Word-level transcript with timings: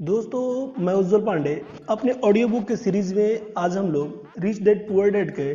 दोस्तों, 0.00 0.82
मैं 0.84 0.92
उज्जवल 0.94 1.20
पांडे। 1.20 1.50
अपने 1.90 2.12
ऑडियो 2.24 2.48
बुक 2.48 2.66
के 2.68 2.76
सीरीज़ 2.76 3.14
में 3.14 3.52
आज 3.58 3.76
हम 3.76 3.90
लोग 3.92 4.40
रिच 4.40 4.60
डेड 4.62 4.86
पुअर 4.88 5.10
डेड 5.10 5.30
के 5.30 5.54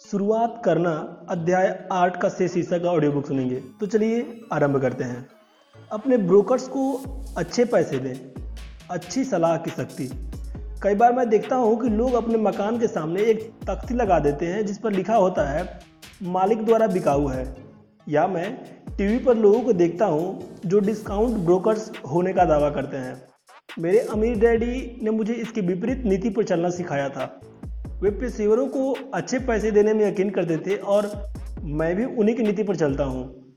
शुरुआत 0.00 0.60
करना 0.64 0.90
अध्याय 1.30 1.68
आठ 1.92 2.16
का 2.20 2.28
से 2.28 2.48
शीर्षक 2.48 2.82
का 2.82 2.90
ऑडियो 2.90 3.12
बुक 3.12 3.26
सुनेंगे। 3.26 3.56
तो 3.80 3.86
चलिए 3.86 4.22
आरंभ 4.52 4.80
करते 4.82 5.04
हैं। 5.04 5.26
अपने 5.90 6.16
ब्रोकर्स 6.18 6.68
को 6.68 6.92
अच्छे 7.38 7.64
पैसे 7.64 7.98
दें, 7.98 8.14
अच्छी 8.90 9.24
सलाह 9.24 9.56
की 9.56 9.70
शक्ति। 9.72 10.08
कई 10.82 10.94
बार 10.94 11.12
मैं 11.12 11.28
देखता 11.30 11.56
हूँ 11.56 11.80
कि 11.82 11.88
लोग 11.90 12.14
अपने 12.14 12.38
मकान 12.38 12.78
के 12.78 12.86
सामने 12.86 13.24
एक 13.24 13.44
तख्ती 13.66 13.94
लगा 13.94 14.18
देते 14.20 14.46
हैं 14.46 14.64
जिस 14.66 14.78
पर 14.78 14.92
लिखा 14.92 15.16
होता 15.16 15.48
है, 15.50 15.68
मालिक 16.22 16.64
द्वारा 16.64 16.86
बिकाऊ 16.86 17.28
है। 17.28 17.46
या 18.08 18.26
मैं 18.28 18.48
टीवी 18.88 19.18
पर 19.18 19.36
लोगों 19.36 19.60
को 19.60 19.72
देखता 19.74 20.06
हूँ 20.06 20.58
जो 20.66 20.80
डिस्काउंट 20.80 21.38
ब्रोकर्स 21.44 21.90
होने 22.06 22.32
का 22.32 22.44
दावा 22.46 22.70
करते 22.70 22.96
हैं। 22.96 23.22
मेरे 23.78 23.98
अमीर 23.98 24.38
डैडी 24.38 25.00
ने 25.02 25.10
मुझे 25.10 25.32
इसके 25.32 25.60
विपरीत 25.60 26.04
नीति 26.04 26.30
पर 26.30 26.44
चलना 26.44 26.68
सिखाया 26.70 27.08
था। 27.08 27.24
वे 28.02 28.10
पेशेवरों 28.10 28.66
को 28.66 28.92
अच्छे 29.14 29.38
पैसे 29.38 29.70
देने 29.70 29.94
में 29.94 30.04
यकीन 30.06 30.30
करते 30.30 30.56
थे 30.56 30.76
और 30.76 31.10
मैं 31.62 31.94
भी 31.96 32.04
उन्हीं 32.04 32.34
की 32.36 32.42
नीति 32.42 32.62
पर 32.62 32.76
चलता 32.76 33.04
हूँ। 33.04 33.54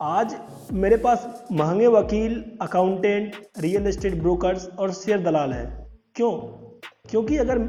आज 0.00 0.36
मेरे 0.72 0.96
पास 0.96 1.48
महँगे 1.52 1.86
वकील 1.86 2.44
अकाउंटेंट 2.62 3.36
रियल 3.58 3.86
एस्टेट 3.86 4.14
ब्रोकर्स 4.14 4.68
और 4.68 4.92
शेयर 4.92 5.20
दलाल 5.20 5.52
हैं। 5.52 5.66
क्यों? 6.14 6.30
क्योंकि 7.10 7.36
अगर 7.36 7.60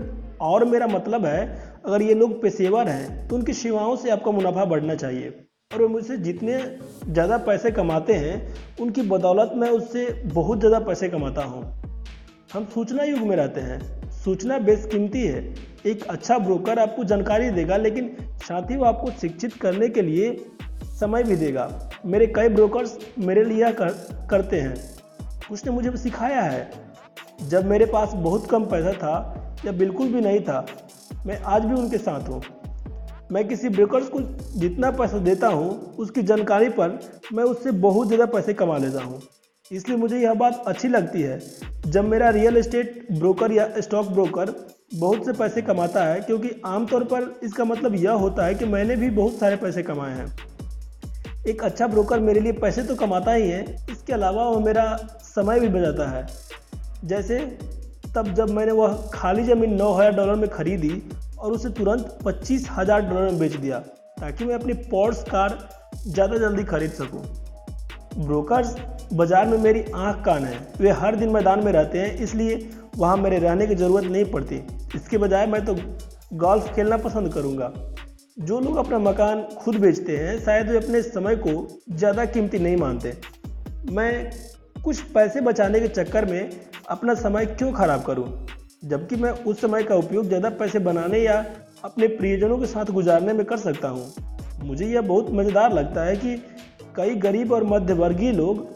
और 0.42 0.66
मेरा 0.66 0.88
मतलब 0.88 1.26
है, 1.26 1.46
अगर 1.86 2.02
ये 2.02 2.14
लोग 2.14 2.42
पेशेवर 2.42 2.88
हैं 2.88 3.28
तो 3.28 3.36
उनकी 3.36 3.54
सेवाओं 3.54 3.96
से 3.96 4.10
आपका 4.10 4.32
मुनाफा 4.32 4.66
बढ़ना 4.66 4.96
चाहिए। 4.96 5.47
और 5.72 5.82
वो 5.82 5.88
मुझसे 5.88 6.16
जितने 6.18 6.58
ज़्यादा 7.08 7.38
पैसे 7.38 7.70
कमाते 7.72 8.14
हैं 8.14 8.36
उनकी 8.82 9.02
बदौलत 9.02 9.52
मैं 9.56 9.70
उससे 9.70 10.06
बहुत 10.26 10.60
ज़्यादा 10.60 10.80
पैसे 10.80 11.10
कमाता 11.10 11.44
हूँ। 11.44 11.62
हम 12.54 12.66
सूचना 12.66 13.04
युग 13.04 13.20
में 13.20 13.36
रहते 13.36 13.62
हैं। 13.62 13.80
सूचना 14.14 14.58
बेसकीमती 14.60 15.22
है। 15.22 15.42
एक 15.86 16.04
अच्छा 16.04 16.38
ब्रोकर 16.38 16.80
आपको 16.80 17.04
जानकारी 17.04 17.50
देगा 17.50 17.78
लेकिन 17.78 18.16
साथ 18.44 18.72
ही 18.72 18.76
वो 18.76 18.86
आपको 18.86 19.12
शिक्षित 19.22 19.54
करने 19.54 19.90
के 19.90 20.02
लिए 20.02 20.36
समय 21.00 21.24
भी 21.24 21.36
देगा। 21.36 21.70
मेरे 22.06 22.28
कई 22.28 22.50
ब्रोकर्स 22.50 22.98
मेरे 23.20 23.44
लिए 23.44 23.72
कर, 23.72 23.90
करते 24.30 24.60
हैं। 24.60 24.76
उसने 25.52 25.72
मुझे 25.72 25.98
सिखाया 25.98 26.42
है। 26.42 26.70
जब 27.42 27.66
मेरे 27.66 27.86
पास 27.86 28.14
बहुत 28.16 28.50
कम 28.50 28.66
पैसा 28.66 28.94
था 28.94 29.60
या 29.66 29.72
बिल्कुल 29.74 30.14
भी 30.14 30.22
नहीं 30.22 30.40
था 30.42 30.66
मैं 31.26 31.40
आज 31.46 31.66
भी 31.66 31.74
उनके 31.74 31.98
साथ 31.98 32.30
हूँ। 32.30 32.42
मैं 33.32 33.48
किसी 33.48 33.70
ब्रोकर्स 33.70 34.08
को 34.10 34.20
जितना 34.60 34.90
पैसा 34.92 35.18
देता 35.20 35.48
हूँ, 35.48 35.96
उसकी 35.96 36.22
जानकारी 36.24 36.70
पर 36.70 37.00
मैं 37.34 37.44
उससे 37.44 37.72
बहुत 37.80 38.08
ज़्यादा 38.08 38.26
पैसे 38.28 38.54
कमा 38.54 38.78
लेता 38.78 39.04
हूँ। 39.04 39.22
इसलिए 39.72 39.98
मुझे 39.98 40.20
यह 40.20 40.34
बात 40.34 40.64
अच्छी 40.68 40.88
लगती 40.88 41.22
है। 41.22 41.40
जब 41.88 42.06
मेरा 42.06 42.30
रियल 42.30 42.58
एस्टेट 42.58 43.08
ब्रोकर 43.12 43.52
या 43.52 43.68
स्टॉक 43.80 44.08
ब्रोकर 44.08 44.54
बहुत 44.94 45.26
से 45.26 45.34
पैसे 45.34 45.62
कमाता 45.62 46.04
है, 46.04 46.20
क्योंकि 46.22 46.50
आमतौर 46.66 47.04
पर 47.04 47.40
इसका 47.44 47.66
मतलब 47.66 47.96
यह 47.96 48.12
होता 48.14 48.46
है 48.46 48.56
कि 48.56 48.66
मैंने 48.66 48.96
भी 48.96 49.10
बहुत 49.12 49.40
सारे 49.40 49.56
पैसे 49.56 49.84
कमाए 49.84 50.14
हैं। 50.14 50.36
एक 51.48 51.64
अच्छा 51.64 51.88
ब्रोकर 51.88 52.20
मेरे 52.20 52.40
लिए 52.40 52.52
पैसे 52.54 52.84
तो 52.84 52.96
कमाता 52.96 53.34
ही 53.34 53.50
है, 53.50 53.64
इसके 53.92 54.14
अलावा 54.14 54.48
वो 54.50 54.60
मेरा 54.60 54.96
समय 55.26 55.60
भी 55.60 55.68
बचाता 55.70 56.10
है। 56.10 56.26
जैसे 57.06 57.40
तब 58.16 58.34
जब 58.34 58.50
मैंने 58.50 58.72
वह 58.72 58.96
खाली 59.14 59.44
ज़मीन 59.44 59.74
नौ 59.74 59.92
हज़ार 59.94 60.16
डॉलर 60.16 60.36
में 60.36 60.50
खरीदी 60.50 61.02
और 61.38 61.52
उसे 61.52 61.70
तुरंत 61.72 62.18
पच्चीस 62.26 62.68
हज़ार 62.72 63.02
डॉलर 63.04 63.22
में 63.24 63.40
बेच 63.40 63.56
दिया, 63.56 63.80
ताकि 64.20 64.46
मैं 64.46 64.56
अपनी 64.56 64.74
पोर्ट्स 64.86 65.24
कार 65.24 65.58
ज़्यादा 65.98 66.38
जल्दी 66.38 66.64
खरीद 66.66 66.92
सकूँ। 66.94 67.22
ब्रोकर्स, 68.18 68.76
बाज़ार 69.14 69.46
में 69.48 69.58
मेरी 69.60 69.84
आँख 69.96 70.24
कान 70.26 70.46
है 70.46 70.60
वे 70.80 70.92
हर 70.94 71.16
दिन 71.16 71.30
मैदान 71.30 71.64
में 71.66 71.72
रहते 71.72 72.00
हैं, 72.00 72.16
इसलिए 72.18 72.70
वहाँ 72.98 73.18
मेरे 73.18 73.38
रहने 73.40 73.68
की 73.68 73.76
ज़रूरत 73.76 74.06
नहीं 74.06 74.26
पड़ती 74.32 74.62
इसके 74.96 75.18
बजाय 75.18 75.46
मैं 75.48 75.64
तो 75.66 75.76
गोल्फ 76.36 76.74
खेलना 76.76 76.98
पसंद 77.00 77.34
करूँगा 77.34 77.72
जो 78.40 78.60
लोग 78.60 78.78
अपना 78.78 78.98
मकान 79.00 79.42
खुद 79.56 79.76
बेचते 79.76 80.18
हैं, 80.18 80.40
शायद 80.40 80.70
वे 80.70 80.78
अपने 80.78 81.02
समय 81.04 81.36
को 81.38 81.68
ज़्यादा 81.92 82.26
कीमती 82.28 82.60
नहीं 82.60 82.78
मानते 82.78 83.14
मैं 83.92 84.32
कुछ 84.84 85.00
पैसे 85.14 85.42
बचाने 85.42 85.80
के 85.80 85.88
चक्कर 85.90 86.26
में 86.26 86.50
अपना 86.90 87.14
समय 87.16 87.46
क्यों 87.48 87.72
खराब 87.74 88.04
करूँ? 88.04 88.26
जबकि 88.84 89.16
मैं 89.16 89.32
उस 89.32 89.62
समय 89.62 89.84
का 89.84 89.96
उपयोग 89.96 90.28
ज़्यादा 90.28 90.50
पैसे 90.50 90.80
बनाने 90.80 91.20
या 91.20 91.46
अपने 91.86 92.08
प्रियजनों 92.08 92.58
के 92.58 92.66
साथ 92.66 92.86
गुजारने 92.86 93.34
में 93.34 93.46
कर 93.46 93.58
सकता 93.58 93.88
हूँ। 93.88 94.66
मुझे 94.66 94.86
यह 94.86 95.02
बहुत 95.02 95.32
मज़ेदार 95.32 95.74
लगता 95.74 96.04
है 96.04 96.16
कि 96.16 96.36
कई 96.98 97.16
गरीब 97.18 97.52
और 97.52 97.64
मध्यवर्गीय 97.64 98.32
लोग 98.32 98.68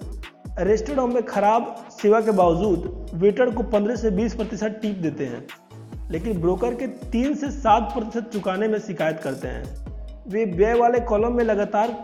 रेस्टोरेंट 0.60 1.14
में 1.14 1.24
खराब 1.24 1.76
सेवा 1.92 2.22
के 2.22 2.32
बावजूद 2.32 3.12
वेटर 3.14 3.50
को 3.50 3.64
15 3.72 3.96
से 3.96 4.12
20 4.12 4.34
प्रतिशत 4.36 4.80
टिप 4.82 4.96
देते 4.98 5.26
हैं, 5.26 5.46
लेकिन 6.12 6.42
ब्रोकर 6.42 6.74
के 6.74 6.88
3 7.12 7.36
से 7.36 7.52
7 7.52 7.94
प्रतिशत 7.94 8.30
चुकाने 8.34 8.68
में 8.68 8.78
शिकायत 8.80 9.20
करते 9.20 9.48
हैं। 9.48 9.64
वे 10.28 10.46
व्यय 10.48 10.74
वाले 10.74 11.00
कॉलम 11.02 11.38
में 11.38 11.44
लगातार 11.44 11.96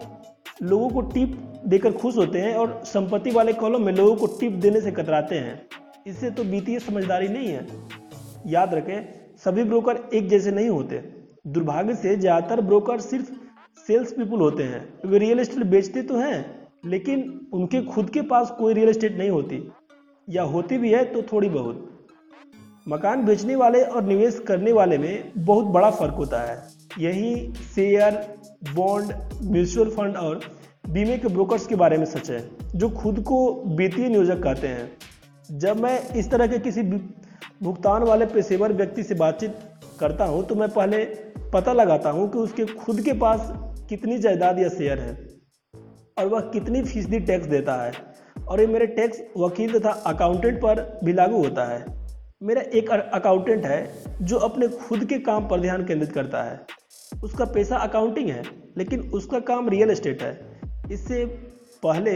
लोगों 0.64 0.90
को 0.90 1.02
टिप 1.10 1.38
देकर 1.66 1.92
खुश 1.94 2.18
होते 2.18 2.40
हैं 2.40 2.56
और 2.56 2.82
संपत्ति 2.86 3.32
वाले 3.32 3.54
कॉलम 3.54 3.86
में 3.86 3.94
लोगों 3.94 4.16
को 4.16 4.28
टिप 4.40 4.54
देने 4.54 4.82
से 4.82 4.92
कतराते 4.92 5.36
हैं। 5.36 5.62
इससे 6.08 6.30
तो 6.32 6.44
वित्तीय 6.44 6.80
समझदारी 6.80 7.28
नहीं 7.28 7.48
है। 7.48 7.66
याद 8.48 8.74
रखें, 8.74 9.08
सभी 9.38 9.64
ब्रोकर 9.64 9.98
एक 10.14 10.28
जैसे 10.30 10.52
नहीं 10.52 10.70
होते। 10.70 10.98
दुर्भाग्य 11.48 11.96
से 11.96 12.16
ज़्यादातर 12.16 12.62
ब्रोकर 12.62 13.00
सिर्फ़ 13.00 13.32
सेल्स 13.88 14.12
पीपुल 14.14 14.40
होते 14.40 14.64
हैं। 14.64 15.10
वे 15.10 15.20
रियल 15.20 15.40
एस्टेट 15.40 15.64
बेचते 15.66 16.02
तो 16.02 16.18
हैं, 16.18 16.70
लेकिन 16.86 17.50
उनके 17.54 17.82
खुद 17.84 18.10
के 18.10 18.22
पास 18.24 18.56
कोई 18.60 18.74
रियल 18.74 18.90
एस्टेट 18.90 19.18
नहीं 19.18 19.30
होती। 19.30 19.62
या 20.28 20.44
होती 20.46 20.78
भी 20.78 20.92
है 20.94 21.04
तो 21.06 21.22
थोड़ी 21.32 21.50
बहुत। 21.50 21.84
मकान 22.88 23.26
बेचने 23.26 23.56
वाले 23.56 23.82
और 23.82 24.04
निवेश 24.04 24.40
करने 24.48 24.72
वाले 24.72 24.98
में 24.98 25.32
बहुत 25.38 25.66
बड़ा 25.68 25.90
फ़र्क 25.92 26.14
होता 26.14 26.42
है। 26.42 26.58
यही 27.00 27.54
शेयर, 27.66 28.14
बॉन्ड, 28.76 29.14
म्यूचुअल 29.44 29.90
फंड 29.90 30.16
और 30.18 30.40
बीमे 30.90 31.18
के 31.18 31.28
ब्रोकर्स 31.28 31.68
के 31.68 31.76
बारे 31.76 31.98
में 31.98 32.06
सच 32.06 32.30
है, 32.32 32.44
जो 32.76 32.90
खुद 32.92 33.20
को 33.20 33.40
वित्तीय 33.78 34.10
नियोजक 34.10 34.44
कहते 34.44 34.68
हैं। 34.68 34.90
जब 35.50 35.80
मैं 35.80 36.00
इस 36.10 36.30
तरह 36.32 36.48
के 36.48 36.58
किसी 36.60 36.82
भुगतान 36.84 38.04
वाले 38.04 38.26
पेशेवर 38.26 38.74
व्यक्ति 38.74 39.04
से 39.04 39.16
बातचीत 39.16 39.60
करता 40.00 40.26
हूँ 40.26 40.44
तो 40.48 40.56
मैं 40.56 40.70
पहले 40.70 41.04
पता 41.54 41.74
लगाता 41.74 42.10
हूँ 42.10 42.30
कि 42.32 42.38
उसके 42.38 42.66
खुद 42.66 43.00
के 43.02 43.14
पास 43.14 43.52
कितनी 43.90 44.18
जायदाद 44.18 44.60
या 44.60 44.70
शेयर 44.70 45.00
है 45.00 45.14
और 46.18 46.26
वह 46.26 46.42
कितनी 46.54 46.82
फ़ीसदी 46.84 47.20
टैक्स 47.20 47.48
देता 47.48 47.76
है। 47.84 47.92
और 48.48 48.60
ये 48.60 48.68
मेरे 48.68 48.88
टैक्स 48.88 49.22
वकील 49.38 49.80
तथा 49.80 49.92
अकाउंटेंट 50.08 50.58
पर 50.62 50.82
भी 51.04 51.14
लागू 51.14 51.38
होता 51.38 51.66
है। 51.66 51.86
मेरा 52.44 52.62
एक 52.74 52.90
अकाउंटेंट 52.90 53.66
है 53.66 53.80
जो 54.22 54.38
अपने 54.40 54.68
खुद 54.68 55.06
के 55.06 55.20
काम 55.22 55.48
पर 55.48 55.62
ध्यान 55.62 55.86
केंद्रित 55.86 56.12
करता 56.12 56.44
है। 56.44 56.60
उसका 57.24 57.46
पैसा 57.46 57.78
अकाउंटिंग 57.78 58.30
है, 58.30 58.44
लेकिन 58.78 59.10
उसका 59.12 59.40
काम 59.42 59.70
रियल 59.70 59.92
एस्टेट 59.92 60.22
है। 60.24 60.62
इससे 60.92 61.26
पहले 61.84 62.14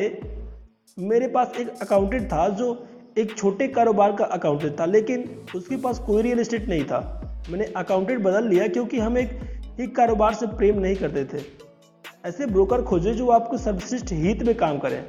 मेरे 0.97 1.27
पास 1.27 1.53
एक 1.59 1.69
अकाउंटेंट 1.81 2.25
था 2.27 2.47
जो 2.49 2.73
एक 3.17 3.35
छोटे 3.37 3.67
कारोबार 3.67 4.11
का 4.11 4.25
अकाउंटेंट 4.25 4.79
था, 4.79 4.85
लेकिन 4.85 5.23
उसके 5.55 5.77
पास 5.77 5.99
कोई 5.99 6.21
रियल 6.21 6.39
एस्टेट 6.39 6.67
नहीं 6.69 6.83
था। 6.83 6.99
मैंने 7.49 7.65
अकाउंटेंट 7.77 8.21
बदल 8.23 8.47
लिया 8.47 8.67
क्योंकि 8.67 8.99
हम 8.99 9.17
एक 9.17 9.39
ही 9.79 9.87
कारोबार 9.87 10.33
से 10.33 10.47
प्रेम 10.47 10.79
नहीं 10.79 10.95
करते 10.95 11.23
थे। 11.25 11.43
ऐसे 12.25 12.45
ब्रोकर 12.45 12.81
खोजे 12.81 13.13
जो 13.13 13.29
आपको 13.29 13.57
सर्वश्रेष्ठ 13.57 14.11
हित 14.13 14.43
में 14.43 14.55
काम 14.55 14.77
करें। 14.77 15.03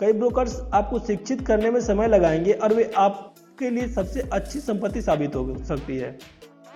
कई 0.00 0.12
ब्रोकर्स 0.12 0.60
आपको 0.74 0.98
शिक्षित 0.98 1.46
करने 1.46 1.70
में 1.70 1.80
समय 1.80 2.08
लगाएँगे 2.08 2.52
और 2.52 2.74
वे 2.74 2.90
आपके 2.96 3.70
लिए 3.70 3.88
सबसे 3.88 4.28
अच्छी 4.32 4.60
संपत्ति 4.60 5.02
साबित 5.02 5.36
हो 5.36 5.56
सकती 5.64 5.96
है। 5.96 6.16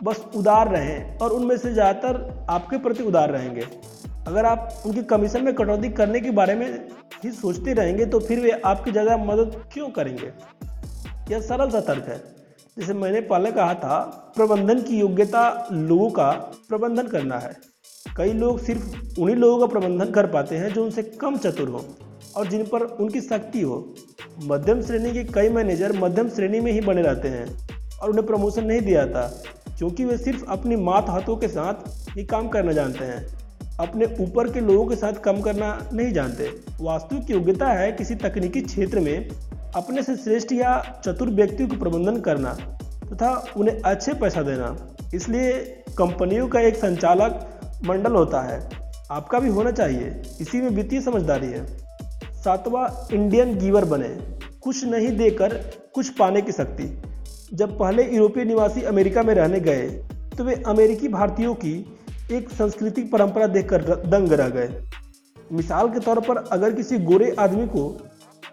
बस 0.03 0.25
उदार 0.37 0.69
रहें 0.69 1.19
और 1.19 1.33
उनमें 1.33 1.57
से 1.57 1.73
ज़्यादातर 1.73 2.47
आपके 2.51 2.79
प्रति 2.79 3.03
उदार 3.03 3.31
रहेंगे। 3.31 3.67
अगर 4.27 4.47
आप 4.47 4.83
उनकी 4.87 5.03
कमीशन 5.05 5.45
में 5.45 5.55
कटौती 5.55 5.89
करने 5.91 6.21
के 6.21 6.31
बारे 6.33 6.55
में 6.55 6.67
ही 7.25 7.31
सोचते 7.33 7.73
रहेंगे 7.75 8.07
तो 8.07 8.21
फिर 8.21 8.41
वे 8.41 8.51
आपकी 8.67 8.93
ज़्यादा 8.93 9.17
मदद 9.17 9.61
क्यों 9.73 9.89
करेंगे? 9.91 10.33
यह 11.31 11.41
सरल 11.41 11.71
सा 11.71 11.81
तर्क 11.83 12.09
है। 12.09 12.17
जैसे 12.77 12.95
मैंने 12.95 13.21
पहले 13.23 13.53
कहा 13.53 13.75
था, 13.75 13.99
प्रबंधन 14.37 14.83
की 14.83 14.99
योग्यता 14.99 15.69
लोगों 15.73 16.11
का 16.11 16.31
प्रबंधन 16.69 17.07
करना 17.09 17.39
है। 17.39 17.55
कई 18.17 18.33
लोग 18.33 18.59
सिर्फ़ 18.61 19.21
उन्हीं 19.21 19.37
लोगों 19.37 19.59
का 19.61 19.67
प्रबंधन 19.73 20.11
कर 20.11 20.27
पाते 20.27 20.57
हैं 20.57 20.73
जो 20.73 20.85
उनसे 20.85 21.03
कम 21.21 21.37
चतुर 21.39 21.69
हो 21.69 21.85
और 22.37 22.47
जिन 22.49 22.65
पर 22.65 22.83
उनकी 22.83 23.21
शक्ति 23.21 23.61
हो। 23.63 23.79
मध्यम 24.45 24.83
श्रेणी 24.83 25.13
के 25.13 25.25
कई 25.33 25.49
मैनेजर 25.51 25.93
मध्यम 25.99 26.29
श्रेणी 26.29 26.61
में 26.61 26.71
ही 26.73 26.81
बने 26.81 27.03
रहते 27.03 27.29
हैं 27.29 27.47
और 27.99 28.11
उन्हें 28.11 28.27
प्रमोशन 28.27 28.65
नहीं 28.65 28.81
दिया 28.81 29.07
था 29.07 29.27
क्योंकि 29.79 30.05
वे 30.05 30.17
सिर्फ़ 30.19 30.45
अपनी 30.51 30.77
मात 30.85 31.09
हाथों 31.09 31.37
के 31.37 31.49
साथ 31.49 32.17
ही 32.17 32.25
काम 32.27 32.49
करना 32.49 32.73
जानते 32.73 33.05
हैं। 33.05 33.25
अपने 33.81 34.07
ऊपर 34.21 34.51
के 34.53 34.61
लोगों 34.61 34.87
के 34.87 34.97
साथ 34.97 35.13
कम 35.13 35.41
करना 35.41 35.69
नहीं 35.93 36.13
जानते। 36.13 36.51
वास्तविक 36.81 37.31
योग्यता 37.31 37.69
है 37.69 37.91
किसी 37.93 38.15
तकनीकी 38.15 38.61
क्षेत्र 38.61 39.01
में 39.01 39.29
अपने 39.77 40.03
से 40.03 40.17
श्रेष्ठ 40.17 40.53
या 40.53 41.01
चतुर 41.05 41.31
व्यक्तियों 41.31 41.69
को 41.69 41.77
प्रबंधन 41.77 42.21
करना 42.21 42.53
तथा 43.07 43.31
उन्हें 43.57 43.81
अच्छे 43.81 44.15
पैसा 44.15 44.43
देना। 44.43 44.77
इसलिए 45.15 45.53
कंपनियों 45.99 46.49
का 46.49 46.61
एक 46.61 46.77
संचालक 46.77 47.61
मंडल 47.85 48.13
होता 48.13 48.41
है। 48.43 48.71
आपका 49.11 49.39
भी 49.39 49.49
होना 49.49 49.71
चाहिए। 49.71 50.23
इसी 50.41 50.61
में 50.61 50.71
वित्तीय 50.71 51.01
समझदारी 51.01 51.47
है। 51.47 51.67
सातवां 52.35 52.89
इंडियन 53.15 53.59
गीवर 53.59 53.85
बने। 53.85 54.09
कुछ 54.63 54.85
नहीं 54.85 55.17
देकर 55.17 55.55
कुछ 55.95 56.09
पाने 56.09 56.43
की 56.43 56.53
शक्ति। 56.53 57.03
जब 57.55 57.79
पहले 57.79 58.03
यूरोपीय 58.05 58.45
निवासी 58.45 58.83
अमेरिका 58.83 59.23
में 59.23 59.35
रहने 59.35 59.61
गए 59.61 59.87
तो 60.37 60.45
वे 60.45 60.55
अमेरिकी 60.67 61.09
भारतीयों 61.09 61.55
की 61.55 61.96
एक 62.33 62.49
सांस्कृतिक 62.51 63.11
परंपरा 63.13 63.47
देखकर 63.47 63.83
दंग 64.07 64.33
रह 64.33 64.49
गए। 64.49 64.83
मिसाल 65.53 65.89
के 65.89 66.01
तौर 66.01 66.21
पर 66.21 66.37
अगर 66.53 66.73
किसी 66.73 66.99
गोरे 66.99 67.35
आदमी 67.39 67.67
को 67.67 67.83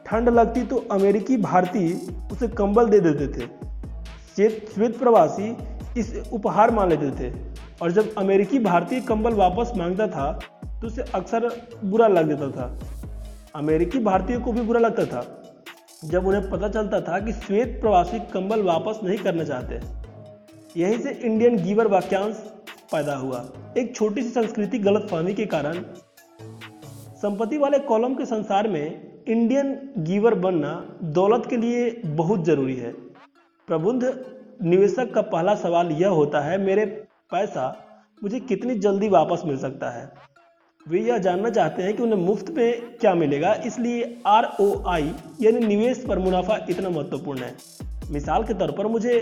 ठंड 0.06 0.30
लगती 0.30 0.62
तो 0.64 0.78
अमेरिकी 0.92 1.38
भारतीय 1.38 1.94
उसे 2.32 2.48
कंबल 2.48 2.90
दे 2.90 3.00
देते 3.00 3.28
थे। 3.28 3.48
श्वेत 4.36 4.70
श्वेत 4.74 4.98
प्रवासी 5.00 5.56
इस 6.00 6.14
उपहार 6.34 6.72
मान 6.72 6.90
लेते 6.90 7.12
थे। 7.20 7.34
और 7.82 7.92
जब 7.92 8.14
अमेरिकी 8.18 8.60
भारतीय 8.60 9.02
कंबल 9.02 9.34
वापस 9.34 9.72
माँगता 9.78 10.08
था 10.08 10.32
तो 10.64 10.88
उसे 10.88 11.02
अक्सर 11.16 11.50
बुरा 11.86 12.08
लग 12.08 12.30
जाता 12.30 12.50
था। 12.52 12.80
अमेरिकी 13.56 14.00
भारतीयों 14.00 14.42
को 14.42 14.52
भी 14.52 14.62
बुरा 14.62 14.80
लगता 14.80 15.06
था। 15.06 15.26
जब 16.06 16.28
उन्हें 16.28 16.50
पता 16.50 16.70
चलता 16.70 17.02
था 17.02 17.20
कि 17.20 17.34
श्वेत 17.34 17.78
प्रवासी 17.82 18.20
कंबल 18.34 18.62
वापस 18.62 19.00
नहीं 19.04 19.18
करना 19.18 19.44
चाहते। 19.44 19.80
यहीं 20.80 21.00
से 21.00 21.12
इंडियन 21.12 21.58
गीवर 21.58 21.88
वाक्यांश 21.88 22.50
पैदा 22.92 23.16
हुआ। 23.16 23.46
एक 23.78 23.96
छोटी 23.96 24.22
सी 24.22 24.30
संस्कृति 24.30 24.80
गलत 24.80 25.08
फहमी 25.12 25.34
के 25.34 25.46
कारण 25.46 25.84
संपत्ति 27.18 27.58
वाले 27.58 27.80
कॉलम 27.82 28.14
के 28.14 28.26
संसार 28.26 28.68
में 28.68 29.24
इंडियन 29.28 29.78
गीवर 30.00 30.34
बनना 30.36 30.74
दौलत 31.14 31.46
के 31.50 31.58
लिए 31.58 31.90
बहुत 32.06 32.44
ज़रूरी 32.46 32.76
है। 32.76 32.92
प्रबुद्ध 33.68 34.14
निवेशक 34.64 35.14
का 35.14 35.22
पहला 35.24 35.56
सवाल 35.56 35.92
यह 35.92 36.10
होता 36.10 36.42
है, 36.42 36.58
मेरे 36.58 36.86
पैसा 37.32 37.66
मुझे 38.22 38.40
कितनी 38.40 38.76
जल्दी 38.76 39.08
वापस 39.10 39.42
मिल 39.46 39.58
सकता 39.58 39.90
है? 39.90 40.12
वे 40.86 41.00
यह 41.00 41.18
जानना 41.18 41.50
चाहते 41.50 41.84
हैं 41.84 41.96
कि 41.98 42.04
उन्हें 42.04 42.20
मुफ़्त 42.20 42.50
में 42.50 42.98
क्या 42.98 43.14
मिलेगा। 43.16 43.54
इसलिए 43.66 44.18
आर 44.28 44.46
ओ 44.62 44.68
आई 44.88 45.12
यानी 45.42 45.60
निवेश 45.60 46.04
पर 46.08 46.20
मुनाफा 46.20 46.58
इतना 46.70 46.90
महत्वपूर्ण 46.90 47.40
है। 47.40 47.56
मिसाल 48.12 48.44
के 48.44 48.54
तौर 48.54 48.72
पर 48.72 48.88
मुझे 48.88 49.20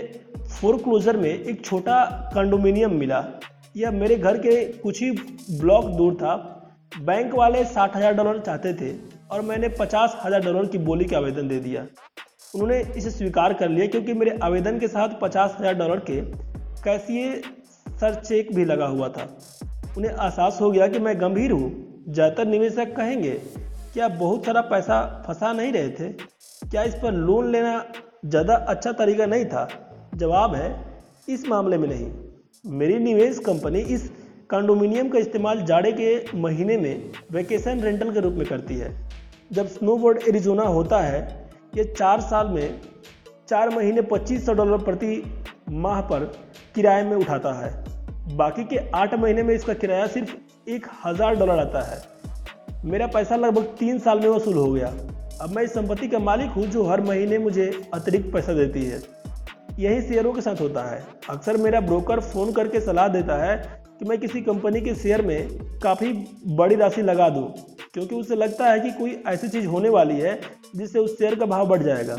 फोरक्लोजर 0.50 1.16
में 1.16 1.30
एक 1.30 1.64
छोटा 1.64 2.04
कंडोमिनियम 2.34 2.94
मिला। 2.94 3.20
यह 3.74 3.90
मेरे 3.90 4.16
घर 4.16 4.36
के 4.38 4.64
कुछ 4.78 5.00
ही 5.02 5.10
ब्लॉक 5.10 5.84
दूर 5.96 6.14
था, 6.14 6.34
बैंक 7.00 7.34
वाले 7.34 7.64
साठ 7.66 7.96
हज़ार 7.96 8.14
डॉलर 8.14 8.38
चाहते 8.40 8.72
थे 8.74 8.92
और 9.30 9.42
मैंने 9.42 9.68
पचास 9.78 10.16
हज़ार 10.24 10.40
डॉलर 10.42 10.66
की 10.66 10.78
बोली 10.80 11.04
का 11.04 11.16
आवेदन 11.16 11.48
दे 11.48 11.58
दिया। 11.60 11.86
उन्होंने 12.54 12.78
इसे 12.96 13.10
स्वीकार 13.10 13.52
कर 13.54 13.68
लिया 13.68 13.86
क्योंकि 13.86 14.12
मेरे 14.14 14.38
आवेदन 14.42 14.78
के 14.78 14.88
साथ 14.88 15.08
पचास 15.20 15.56
हज़ार 15.58 15.74
डॉलर 15.74 16.00
के 16.10 16.20
कैसिए 16.84 17.40
सर 18.00 18.14
चेक 18.16 18.54
भी 18.54 18.64
लगा 18.64 18.86
हुआ 18.86 19.08
था। 19.08 19.26
उन्हें 19.96 20.10
एहसास 20.10 20.58
हो 20.60 20.70
गया 20.70 20.86
कि 20.88 20.98
मैं 20.98 21.20
गंभीर 21.20 21.52
हूँ। 21.52 21.70
ज़्यादातर 22.08 22.46
निवेशक 22.46 22.94
कहेंगे, 22.96 23.30
क्या 23.94 24.08
बहुत 24.10 24.46
सारा 24.46 24.60
पैसा 24.68 25.00
फंसा 25.26 25.52
नहीं 25.52 25.72
रहे 25.72 25.88
थे? 25.90 26.08
क्या 26.62 26.82
इस 26.82 26.94
पर 26.94 27.12
लोन 27.12 27.50
लेना 27.52 27.84
ज़्यादा 28.24 28.54
अच्छा 28.54 28.92
तरीका 28.94 29.26
नहीं 29.26 29.44
था? 29.44 29.68
जवाब 30.14 30.54
है, 30.54 30.74
इस 31.28 31.48
मामले 31.48 31.78
में 31.78 31.88
नहीं। 31.88 32.10
मेरी 32.64 32.98
निवेश 32.98 33.38
कंपनी 33.38 33.78
इस 33.94 34.02
कंडोमिनियम 34.50 35.08
का 35.08 35.18
इस्तेमाल 35.18 35.62
जाड़े 35.66 35.90
के 35.92 36.38
महीने 36.38 36.76
में 36.76 37.10
वैकेशन 37.32 37.80
रेंटल 37.80 38.10
के 38.10 38.20
रूप 38.20 38.34
में 38.34 38.44
करती 38.46 38.74
है। 38.74 38.90
जब 39.52 39.66
स्नोबोर्ड 39.68 40.18
एरिजोना 40.28 40.62
होता 40.64 41.00
है 41.00 41.20
ये 41.76 41.84
चार 41.86 42.20
साल 42.20 42.48
में 42.48 42.80
चार 43.48 43.70
महीने 43.70 44.02
पच्चीस 44.02 44.44
सौ 44.46 44.52
डॉलर 44.52 44.84
प्रति 44.84 45.22
माह 45.70 46.00
पर 46.02 46.24
किराए 46.74 47.02
में 47.04 47.16
उठाता 47.16 47.52
है। 47.54 47.70
बाकी 48.36 48.64
के 48.64 48.78
आठ 48.90 49.14
महीने 49.14 49.42
में 49.42 49.54
इसका 49.54 49.74
किराया 49.74 50.06
सिर्फ़ 50.06 50.70
एक 50.70 50.86
हज़ार 51.04 51.36
डॉलर 51.36 51.58
आता 51.58 51.80
है। 51.82 52.00
मेरा 52.84 53.06
पैसा 53.08 53.36
लगभग 53.36 53.74
तीन 53.78 53.98
साल 53.98 54.20
में 54.20 54.28
वसूल 54.28 54.54
हो 54.54 54.70
गया। 54.72 54.92
अब 55.40 55.56
मैं 55.56 55.62
इस 55.62 55.74
संपत्ति 55.74 56.08
का 56.08 56.18
मालिक 56.20 56.50
हूँ, 56.50 56.66
जो 56.66 56.84
हर 56.84 57.00
महीने 57.00 57.38
मुझे 57.38 57.70
अतिरिक्त 57.94 58.32
पैसा 58.32 58.54
देती 58.54 58.84
है। 58.84 59.02
यही 59.78 60.00
शेयरों 60.02 60.32
के 60.32 60.40
साथ 60.40 60.60
होता 60.60 60.82
है। 60.84 61.02
अक्सर 61.30 61.56
मेरा 61.56 61.80
ब्रोकर 61.80 62.20
फ़ोन 62.22 62.52
करके 62.52 62.80
सलाह 62.80 63.08
देता 63.08 63.36
है 63.44 63.56
कि 63.98 64.04
मैं 64.04 64.18
किसी 64.18 64.40
कंपनी 64.42 64.80
के 64.80 64.94
शेयर 64.94 65.22
में 65.22 65.58
काफ़ी 65.82 66.12
बड़ी 66.48 66.76
राशि 66.76 67.02
लगा 67.02 67.28
दूँ, 67.28 67.46
क्योंकि 67.94 68.14
उसे 68.14 68.36
लगता 68.36 68.70
है 68.70 68.80
कि 68.80 68.90
कोई 68.90 69.16
ऐसी 69.28 69.48
चीज़ 69.48 69.66
होने 69.66 69.88
वाली 69.88 70.18
है 70.20 70.40
जिससे 70.76 70.98
उस 70.98 71.18
शेयर 71.18 71.34
का 71.34 71.46
भाव 71.46 71.66
बढ़ 71.68 71.82
जाएगा। 71.82 72.16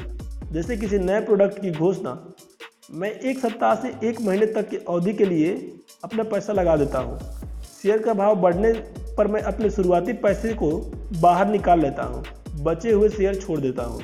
जैसे 0.51 0.77
किसी 0.77 0.97
नए 0.99 1.19
प्रोडक्ट 1.21 1.61
की 1.61 1.71
घोषणा, 1.71 2.17
मैं 2.91 3.11
एक 3.11 3.39
सप्ताह 3.39 3.75
से 3.75 3.93
एक 4.03 4.21
महीने 4.21 4.45
तक 4.47 4.69
की 4.69 4.77
अवधि 4.79 5.13
के 5.13 5.25
लिए 5.25 5.53
अपना 6.03 6.23
पैसा 6.25 6.53
लगा 6.53 6.75
देता 6.77 6.99
हूँ। 6.99 7.19
शेयर 7.73 8.01
का 8.01 8.13
भाव 8.13 8.35
बढ़ने 8.41 8.73
पर 9.17 9.27
मैं 9.27 9.41
अपने 9.43 9.69
शुरुआती 9.69 10.13
पैसे 10.19 10.53
को 10.53 10.71
बाहर 11.21 11.47
निकाल 11.47 11.81
लेता 11.81 12.03
हूँ, 12.03 12.23
बचे 12.55 12.91
हुए 12.91 13.09
शेयर 13.09 13.35
छोड़ 13.35 13.59
देता 13.59 13.83
हूँ। 13.83 14.01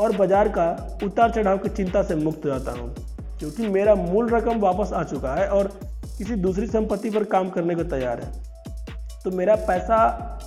और 0.00 0.16
बाज़ार 0.16 0.48
का 0.48 0.98
उतार 1.04 1.30
चढ़ाव 1.30 1.58
की 1.58 1.68
चिंता 1.70 2.02
से 2.02 2.14
मुक्त 2.16 2.46
रहता 2.46 2.72
हूँ, 2.72 2.94
क्योंकि 3.38 3.68
मेरा 3.68 3.94
मूल 3.94 4.28
रकम 4.30 4.58
वापस 4.60 4.92
आ 4.92 5.02
चुका 5.04 5.34
है 5.34 5.48
और 5.48 5.68
किसी 6.08 6.34
दूसरी 6.36 6.66
संपत्ति 6.66 7.10
पर 7.10 7.24
काम 7.26 7.50
करने 7.50 7.74
को 7.74 7.84
तैयार 7.86 8.20
है। 8.20 8.32
तो 9.24 9.30
मेरा 9.32 9.54
पैसा 9.66 9.96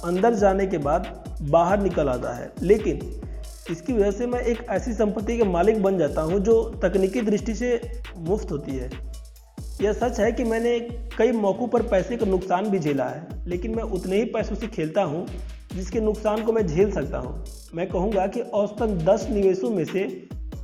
अंदर 0.06 0.34
जाने 0.36 0.68
के 0.68 0.78
बाद 0.80 1.08
बाहर 1.44 1.82
निकल 1.82 2.10
आता 2.10 2.34
है, 2.34 2.52
लेकिन 2.62 3.00
इसकी 3.72 3.94
वजह 3.94 4.12
से 4.12 4.28
मैं 4.28 4.40
एक 4.42 4.66
ऐसी 4.72 4.94
संपत्ति 4.94 5.38
के 5.38 5.44
मालिक 5.46 5.82
बन 5.84 5.98
जाता 5.98 6.22
हूँ 6.22 6.40
जो 6.42 6.64
तकनीकी 6.84 7.22
दृष्टि 7.22 7.56
से 7.56 7.80
मुफ़्त 8.20 8.52
होती 8.52 8.76
है। 8.76 8.90
यह 9.82 9.94
सच 9.94 10.20
है 10.20 10.32
कि 10.32 10.44
मैंने 10.44 10.80
कई 11.18 11.32
मौक़ों 11.34 11.68
पर 11.68 11.82
पैसे 11.84 12.18
का 12.18 12.26
नुकसान 12.26 12.70
भी 12.70 12.80
झेला 12.80 13.06
है, 13.06 13.28
लेकिन 13.48 13.76
मैं 13.76 13.84
उतने 13.86 14.18
ही 14.18 14.26
पैसों 14.28 14.56
से 14.56 14.68
खेलता 14.68 15.04
हूँ 15.04 15.26
जिसके 15.74 16.00
नुकसान 16.02 16.44
को 16.44 16.54
मैं 16.54 16.66
झेल 16.68 16.92
सकता 16.92 17.18
हूँ। 17.18 17.44
मैं 17.76 17.88
कहूँगा 17.90 18.26
कि 18.28 18.42
औसतन 18.42 18.98
दस 19.06 19.28
निवेशों 19.30 19.70
में 19.70 19.84
से 19.86 20.04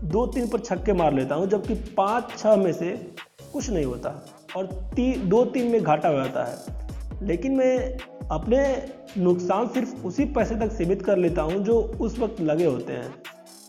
दो 0.04 0.26
तीन 0.28 0.48
पर 0.48 0.60
छक्के 0.60 0.94
मार 0.94 1.14
लेता 1.14 1.36
हूँ 1.36 1.48
जबकि 1.50 1.76
पाँच 1.98 2.38
छः 2.38 2.56
में 2.56 2.72
से 2.74 2.92
कुछ 3.54 3.70
नहीं 3.70 3.86
होता 3.86 4.10
और 4.58 4.66
ती, 4.66 5.14
दो 5.14 5.44
तीन 5.46 5.72
में 5.72 5.82
घाटा 5.84 6.10
हो 6.10 6.16
जाता 6.16 6.44
है। 6.44 7.26
लेकिन 7.28 7.56
मैं 7.56 7.98
अपने 8.32 8.60
नुकसान 9.18 9.68
सिर्फ़ 9.68 10.06
उसी 10.06 10.26
पैसे 10.26 10.56
तक 10.56 10.72
सीमित 10.72 11.02
कर 11.02 11.18
लेता 11.18 11.42
हूँ 11.42 11.64
जो 11.64 11.80
उस 12.02 12.20
वक्त 12.20 12.42
लगे 12.42 12.66
होते 12.66 12.94
हैं। 12.94 13.14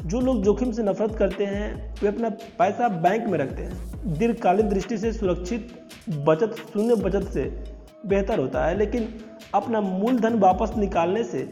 जो 0.06 0.20
लोग 0.20 0.42
जोखिम 0.42 0.72
से 0.72 0.82
नफरत 0.82 1.16
करते 1.16 1.44
हैं 1.44 1.94
वे 2.02 2.08
अपना 2.08 2.28
पैसा 2.58 2.88
बैंक 2.98 3.26
में 3.26 3.38
रखते 3.38 3.62
हैं। 3.62 4.18
दीर्घकालीन 4.18 4.68
दृष्टि 4.68 4.98
से 4.98 5.12
सुरक्षित 5.12 5.72
बचत 6.26 6.56
शून्य 6.72 6.94
बचत 6.94 7.30
से 7.32 7.42
बेहतर 8.06 8.38
होता 8.38 8.64
है 8.66 8.76
लेकिन 8.78 9.08
अपना 9.54 9.80
मूलधन 9.80 10.38
वापस 10.38 10.76
निकालने 10.76 11.22
से 11.24 11.48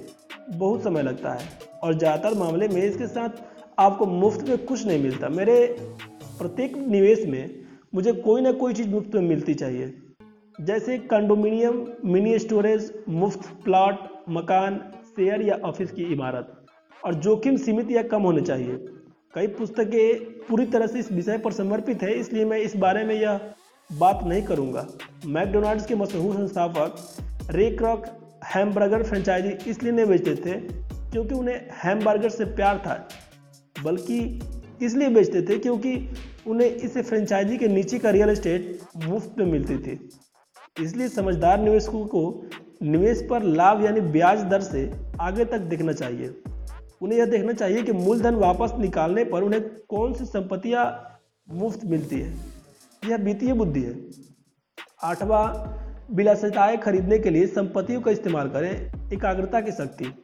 बहुत 0.50 0.82
समय 0.82 1.02
लगता 1.02 1.32
है। 1.32 1.48
और 1.82 1.98
ज़्यादातर 1.98 2.38
मामले 2.38 2.68
में 2.68 2.82
इसके 2.82 3.06
साथ 3.06 3.42
आपको 3.78 4.06
मुफ़्त 4.06 4.48
में 4.48 4.58
कुछ 4.58 4.86
नहीं 4.86 5.02
मिलता। 5.02 5.28
मेरे 5.28 5.56
प्रत्येक 6.38 6.76
निवेश 6.78 7.24
में 7.26 7.64
मुझे 7.94 8.12
कोई 8.12 8.42
ना 8.42 8.52
कोई 8.54 8.74
चीज़ 8.74 8.88
मुफ़्त 8.88 9.14
में 9.14 9.22
मिलती 9.22 9.54
चाहिए। 9.54 9.92
जैसे 10.58 10.98
कंडोमिनियम 11.08 11.84
मिनी 12.04 12.38
स्टोरेज 12.38 12.92
मुफ़्त 13.08 13.48
प्लाट 13.64 14.08
मकान 14.28 14.78
शेयर 15.08 15.42
या 15.42 15.56
ऑफ़िस 15.64 15.90
की 15.90 16.12
इमारत। 16.12 16.52
और 17.02 17.14
जोखिम 17.16 17.56
सीमित 17.56 17.90
या 17.90 18.02
कम 18.04 18.22
होने 18.22 18.40
चाहिए। 18.42 18.78
कई 19.34 19.46
पुस्तकें 19.48 20.24
पूरी 20.48 20.66
तरह 20.66 20.86
से 20.86 20.98
इस 20.98 21.10
विषय 21.12 21.38
पर 21.38 21.52
समर्पित 21.52 22.02
है, 22.02 22.12
इसलिए 22.12 22.44
मैं 22.44 22.58
इस 22.58 22.76
बारे 22.76 23.04
में 23.04 23.14
यह 23.14 23.40
बात 23.90 24.24
नहीं 24.24 24.42
करूँगा। 24.42 24.86
मैकडोनाल्ड्स 25.26 25.86
के 25.86 25.94
मशहूर 25.94 26.34
संस्थापक 26.34 26.96
रे 27.50 27.70
क्रॉक 27.70 28.04
हैमबर्गर 28.44 29.02
फ्रेंचाइजी 29.02 29.70
इसलिए 29.70 29.92
नहीं 29.92 30.06
बेचते 30.06 30.34
थे, 30.36 30.58
क्योंकि 31.10 31.34
उन्हें 31.34 31.68
हैमबर्गर 31.82 32.28
से 32.28 32.44
प्यार 32.46 32.78
था, 32.78 32.96
बल्कि 33.84 34.18
इसलिए 34.82 35.08
बेचते 35.08 35.42
थे 35.42 35.58
क्योंकि 35.58 35.94
उन्हें 36.46 36.68
इस 36.68 36.96
फ्रेंचाइजी 36.98 37.56
के 37.58 37.68
नीचे 37.68 37.98
का 37.98 38.10
रियल 38.10 38.30
एस्टेट 38.30 38.78
मुफ़्त 39.04 39.38
में 39.38 39.46
मिलती 39.46 39.76
थी। 39.78 39.98
इसलिए 40.82 41.08
समझदार 41.08 41.60
निवेशकों 41.60 42.04
को 42.06 42.22
निवेश 42.82 43.26
पर 43.30 43.42
लाभ 43.42 43.84
यानी 43.84 44.00
ब्याज 44.12 44.42
दर 44.44 44.60
से 44.62 44.90
आगे 45.20 45.44
तक 45.44 45.58
देखना 45.70 45.92
चाहिए। 45.92 46.34
उन्हें 47.02 47.18
यह 47.18 47.26
देखना 47.26 47.52
चाहिए 47.52 47.82
कि 47.82 47.92
मूलधन 47.94 48.34
वापस 48.36 48.72
निकालने 48.78 49.24
पर 49.24 49.42
उन्हें 49.42 49.62
कौन 49.88 50.12
सी 50.14 50.24
संपत्तियाँ 50.24 50.84
मुफ़्त 51.52 51.84
मिलती 51.84 52.20
है। 52.20 52.34
यह 53.02 53.16
वित्तीय 53.16 53.52
बुद्धि 53.54 53.82
है। 53.82 53.94
आठवां 55.04 55.46
विलासिताएँ 56.10 56.76
खरीदने 56.76 57.18
के 57.18 57.30
लिए 57.30 57.46
संपत्तियों 57.46 58.00
का 58.00 58.10
इस्तेमाल 58.10 58.48
करें, 58.48 58.92
एकाग्रता 59.12 59.60
की 59.60 59.72
शक्ति। 59.72 60.14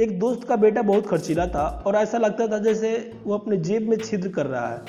एक 0.00 0.18
दोस्त 0.18 0.48
का 0.48 0.56
बेटा 0.56 0.82
बहुत 0.82 1.06
खर्चीला 1.06 1.46
था 1.46 1.84
और 1.86 1.94
ऐसा 1.94 2.18
लगता 2.18 2.46
था 2.46 2.58
जैसे 2.58 3.12
वो 3.24 3.34
अपने 3.34 3.56
जेब 3.56 3.88
में 3.88 3.96
छिद्र 3.96 4.28
कर 4.28 4.46
रहा 4.46 4.68
है। 4.68 4.80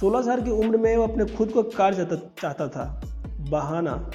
सोलह 0.00 0.22
साल 0.22 0.42
की 0.42 0.50
उम्र 0.50 0.76
में 0.76 0.96
वो 0.96 1.04
अपने 1.04 1.24
खुद 1.24 1.50
को 1.50 1.62
कार 1.62 1.94
चाहता 1.94 2.68
था। 2.68 3.02
बहाना। 3.50 4.10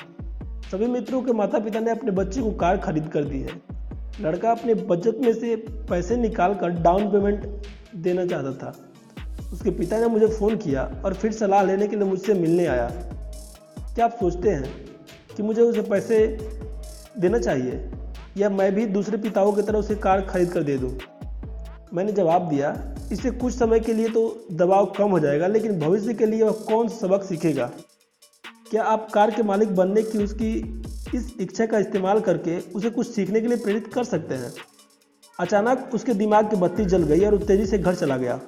सभी 0.72 0.88
मित्रों 0.88 1.22
के 1.22 1.34
माता 1.34 1.60
पिता 1.60 1.80
ने 1.80 1.92
अपने 1.92 2.12
बच्चे 2.12 2.42
को 2.42 2.52
कार 2.52 2.78
खरीद 2.78 3.08
कर 3.08 3.24
दी 3.24 3.40
है। 3.40 3.62
लड़का 4.22 4.52
अपने 4.52 4.74
बचत 4.74 5.18
में 5.22 5.34
से 5.34 5.56
पैसे 5.90 6.18
निकाल 6.18 6.54
कर 6.54 6.70
डाउन 6.70 7.12
पेमेंट 7.12 7.62
देना 7.96 8.26
चाहता 8.26 8.52
था। 8.54 8.76
उसके 9.54 9.72
पिता 9.72 10.00
ने 10.00 10.08
मुझे 10.08 10.28
फ़ोन 10.28 10.58
किया 10.58 11.02
और 11.06 11.14
फिर 11.14 11.32
सलाह 11.32 11.64
लेने 11.64 11.88
के 11.88 11.96
लिए 11.96 12.06
मुझसे 12.06 12.34
मिलने 12.34 12.66
आया। 12.66 12.88
क्या 13.96 14.06
आप 14.06 14.12
सोचते 14.12 14.50
हैं? 14.50 14.89
कि 15.40 15.44
मुझे 15.44 15.62
उसे 15.62 15.82
पैसे 15.82 16.16
देना 17.20 17.40
चाहिए 17.40 17.90
या 18.38 18.50
मैं 18.50 18.74
भी 18.76 18.86
दूसरे 18.86 19.18
पिताओं 19.18 19.52
की 19.52 19.62
तरह 19.62 19.80
उसे 19.80 19.96
कार 19.96 20.22
खरीद 20.22 20.50
कर 20.52 20.64
दे 20.64 20.78
दूँ। 20.78 20.90
मैंने 21.94 22.12
जवाब 22.12 22.50
दिया, 22.50 22.72
इससे 23.12 23.32
कुछ 23.34 23.54
समय 23.54 23.80
के 23.80 23.94
लिए 23.94 24.10
तो 24.10 24.24
दबाव 24.52 24.86
कम 24.98 25.10
हो 25.10 25.20
जाएगा, 25.20 25.48
लेकिन 25.48 25.80
भविष्य 25.80 26.14
के 26.14 26.26
लिए 26.26 26.44
वह 26.44 26.52
कौन 26.68 26.88
सबक 26.88 27.24
सीखेगा? 27.24 27.70
क्या 28.72 28.84
आप 28.84 29.08
कार 29.14 29.32
के 29.32 29.44
मालिक 29.44 29.76
बनने 29.76 30.04
की 30.04 30.24
उसकी 30.24 30.52
इस 31.16 31.34
इच्छा 31.42 31.66
का 31.66 31.80
इस्तेमाल 31.80 32.20
करके 32.20 32.58
उसे 32.76 32.90
कुछ 32.90 33.08
सीखने 33.08 33.42
के 33.42 33.48
लिए 33.48 33.58
प्रेरित 33.58 33.88
कर 33.94 34.04
सकते 34.04 34.36
हैं? 34.36 34.52
अचानक 35.40 35.90
उसके 35.94 36.14
दिमाग 36.16 36.50
की 36.50 36.56
बत्ती 36.56 36.86
जल 36.86 37.04
गई 37.04 37.26
और 37.26 37.38
तेज़ी 37.44 37.66
से 37.66 37.78
घर 37.78 37.96
चला 37.96 38.18
गया। 38.18 38.40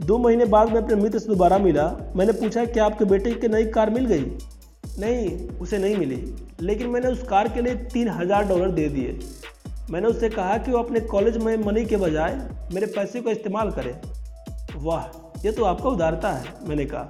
दो 0.00 0.18
महीने 0.18 0.44
बाद 0.46 0.72
मैं 0.72 0.82
अपने 0.82 0.96
मित्र 0.96 1.18
से 1.18 1.28
दोबारा 1.28 1.58
मिला। 1.58 1.86
मैंने 2.16 2.32
पूछा, 2.32 2.64
क्या 2.64 2.84
आपके 2.84 3.04
बेटे 3.04 3.34
की 3.34 3.48
नई 3.48 3.66
कार 3.70 3.90
मिल 3.90 4.06
गई? 4.06 4.36
नहीं, 4.98 5.48
उसे 5.48 5.78
नहीं 5.78 5.96
मिली। 5.96 6.34
लेकिन 6.60 6.88
मैंने 6.88 7.08
उस 7.08 7.22
कार 7.22 7.48
के 7.48 7.62
लिए 7.62 7.74
तीन 7.74 8.08
हज़ार 8.08 8.44
डॉलर 8.48 8.70
दे 8.70 8.88
दिए। 8.88 9.18
मैंने 9.90 10.08
उससे 10.08 10.28
कहा 10.28 10.58
कि 10.58 10.70
वो 10.70 10.78
अपने 10.78 11.00
कॉलेज 11.00 11.36
में 11.36 11.56
मनी 11.56 11.84
के 11.84 11.96
बजाय 11.96 12.34
मेरे 12.72 12.86
पैसे 12.86 13.20
का 13.20 13.30
इस्तेमाल 13.30 13.70
करे। 13.70 13.94
वाह, 14.76 15.04
ये 15.44 15.52
तो 15.52 15.64
आपका 15.64 15.88
उदारता 15.88 16.32
है, 16.32 16.54
मैंने 16.68 16.84
कहा। 16.84 17.08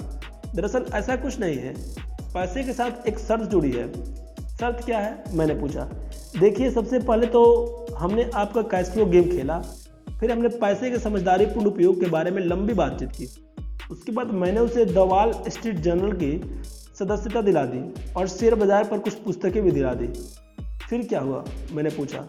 दरअसल 0.55 0.87
ऐसा 0.95 1.17
कुछ 1.17 1.39
नहीं 1.41 1.57
है। 1.57 1.75
पैसे 2.35 2.65
के 2.65 2.73
साथ 2.73 3.07
एक 3.09 3.19
शर्त 3.19 3.51
जुड़ी 3.51 3.71
है। 3.71 3.87
शर्त 4.51 4.85
क्या 4.85 4.99
है? 4.99 5.25
मैंने 5.33 5.55
पूछा। 5.55 5.89
देखिए, 6.41 6.71
सबसे 6.71 6.99
पहले 6.99 7.27
तो 7.27 7.87
हमने 7.99 8.31
आपका 8.35 8.63
कैश 8.63 8.93
गेम 8.97 9.31
खेला। 9.31 9.59
फिर 10.21 10.33
हमने 10.33 10.49
पैसे 10.49 10.91
के 10.91 10.99
समझदारीपूर्ण 10.99 11.67
उपयोग 11.67 12.01
के 12.01 12.07
बारे 12.07 12.31
में 12.31 12.43
लंबी 12.43 12.75
बातचीत 12.75 13.11
की। 13.11 13.29
उसके 13.91 14.13
बाद 14.13 14.27
मैंने 14.27 14.61
उसे 14.61 14.85
दवाल 14.85 15.33
स्ट्रीट 15.49 15.77
जर्नल 15.77 16.13
की 16.13 16.37
सदस्यता 16.95 17.41
दिला 17.43 17.65
दी 17.67 17.83
और 18.17 18.29
शेयर 18.29 18.55
बाज़ार 18.55 18.85
पर 18.85 18.99
कुछ 18.99 19.15
पुस्तकें 19.21 19.63
भी 19.63 19.71
दिला 19.71 19.95
दी। 19.95 20.07
फिर 20.89 21.07
क्या 21.09 21.21
हुआ? 21.21 21.45
मैंने 21.73 21.91
पूछा 21.91 22.27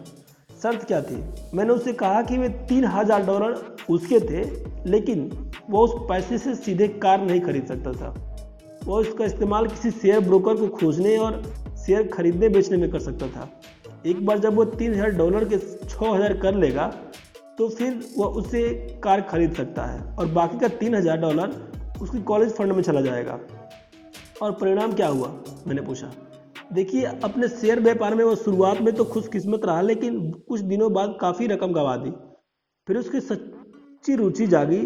शर्त 0.62 0.84
क्या 0.84 1.00
थी? 1.02 1.16
मैंने 1.54 1.72
उससे 1.72 1.92
कहा 1.94 2.22
कि 2.22 2.38
वे 2.38 2.48
तीन 2.68 2.84
हज़ार 2.86 3.24
डॉलर 3.24 3.52
उसके 3.90 4.20
थे, 4.20 4.42
लेकिन 4.90 5.30
वो 5.70 5.84
उस 5.84 5.94
पैसे 6.08 6.38
से 6.38 6.54
सीधे 6.54 6.88
कार 6.88 7.20
नहीं 7.22 7.40
खरीद 7.40 7.66
सकता 7.66 7.92
था। 7.92 8.14
वो 8.84 9.00
इसका 9.02 9.24
इस्तेमाल 9.24 9.66
किसी 9.68 9.90
शेयर 9.92 10.20
ब्रोकर 10.20 10.56
को 10.56 10.68
खोजने 10.70 11.16
और 11.18 11.42
शेयर 11.86 12.06
खरीदने 12.08 12.48
बेचने 12.48 12.76
में 12.76 12.90
कर 12.90 13.00
सकता 13.00 13.28
था। 13.28 13.48
एक 14.06 14.24
बार 14.26 14.38
जब 14.38 14.54
वो 14.54 14.64
तीन 14.66 14.94
हज़ार 14.94 15.10
डॉलर 15.12 15.44
के 15.44 15.58
छः 15.58 16.06
हज़ार 16.06 16.36
कर 16.38 16.54
लेगा 16.56 16.86
तो 17.58 17.68
फिर 17.68 18.00
वह 18.16 18.26
उससे 18.38 18.62
कार 19.04 19.20
खरीद 19.30 19.54
सकता 19.54 19.84
है 19.84 20.00
और 20.14 20.26
बाकी 20.32 20.58
का 20.58 20.68
तीन 20.76 20.94
हज़ार 20.94 21.16
डॉलर 21.18 21.54
उसकी 22.02 22.20
कॉलेज 22.22 22.52
फंड 22.54 22.72
में 22.72 22.82
चला 22.82 23.00
जाएगा। 23.00 23.38
और 24.42 24.52
परिणाम 24.52 24.92
क्या 24.92 25.08
हुआ? 25.08 25.28
मैंने 25.66 25.82
पूछा। 25.82 26.10
देखिए, 26.72 27.02
अपने 27.04 27.48
शेयर 27.48 27.80
व्यापार 27.80 28.14
में 28.14 28.24
वो 28.24 28.34
शुरुआत 28.36 28.80
में 28.80 28.94
तो 28.94 29.04
खुशकिस्मत 29.04 29.64
रहा, 29.64 29.80
लेकिन 29.80 30.30
कुछ 30.48 30.60
दिनों 30.62 30.92
बाद 30.92 31.16
काफ़ी 31.20 31.46
रकम 31.46 31.72
गंवा 31.72 31.96
दी। 31.96 32.10
फिर 32.86 32.96
उसकी 32.96 33.20
सच्ची 33.20 34.14
रुचि 34.16 34.46
जागी। 34.46 34.80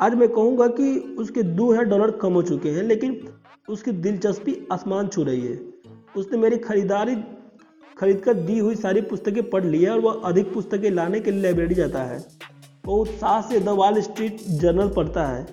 आज 0.00 0.14
मैं 0.14 0.28
कहूँगा 0.28 0.66
कि 0.70 0.98
उसके 1.18 1.42
दो 1.42 1.70
हज़ार 1.70 1.84
डॉलर 1.84 2.10
कम 2.18 2.32
हो 2.32 2.42
चुके 2.42 2.70
हैं, 2.70 2.82
लेकिन 2.82 3.20
उसकी 3.68 3.92
दिलचस्पी 3.92 4.56
आसमान 4.72 5.08
छू 5.08 5.22
रही 5.22 5.40
है। 5.40 5.58
उसने 6.16 6.38
मेरी 6.38 6.58
खरीदारी 6.58 7.16
खरीद 7.96 8.20
कर 8.20 8.34
दी 8.36 8.58
हुई 8.58 8.74
सारी 8.76 9.00
पुस्तकें 9.02 9.48
पढ़ 9.50 9.64
ली 9.64 9.82
है 9.82 9.90
और 9.90 10.00
वह 10.00 10.22
अधिक 10.24 10.52
पुस्तकें 10.54 10.90
लाने 10.90 11.20
के 11.20 11.30
लिए 11.30 11.42
लाइब्रेरी 11.42 11.74
जाता 11.74 12.02
है। 12.02 12.18
वो 12.86 12.96
उत्साह 12.96 13.40
से 13.40 13.60
द 13.60 13.68
वॉल 13.70 14.00
स्ट्रीट 14.00 14.40
जर्नल 14.60 14.88
पढ़ता 14.88 15.26
है 15.26 15.46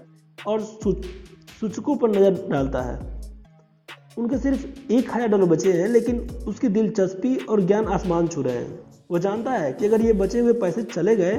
और 0.47 0.61
सूचकों 0.61 1.95
पर 1.95 2.09
नज़र 2.09 2.47
डालता 2.49 2.81
है। 2.81 3.18
उनके 4.19 4.38
सिर्फ़ 4.38 4.91
एक 4.91 5.11
हज़ार 5.11 5.27
डॉलर 5.27 5.45
बचे 5.45 5.71
हैं, 5.73 5.88
लेकिन 5.88 6.19
उसकी 6.47 6.67
दिलचस्पी 6.69 7.35
और 7.39 7.61
ज्ञान 7.61 7.85
आसमान 7.88 8.27
छू 8.27 8.41
रहे 8.41 8.55
हैं। 8.55 8.79
वह 9.11 9.19
जानता 9.19 9.51
है 9.51 9.71
कि 9.73 9.85
अगर 9.85 10.01
ये 10.01 10.13
बचे 10.15 10.39
हुए 10.39 10.53
पैसे 10.55 10.83
चले 10.85 11.15
गए 11.15 11.35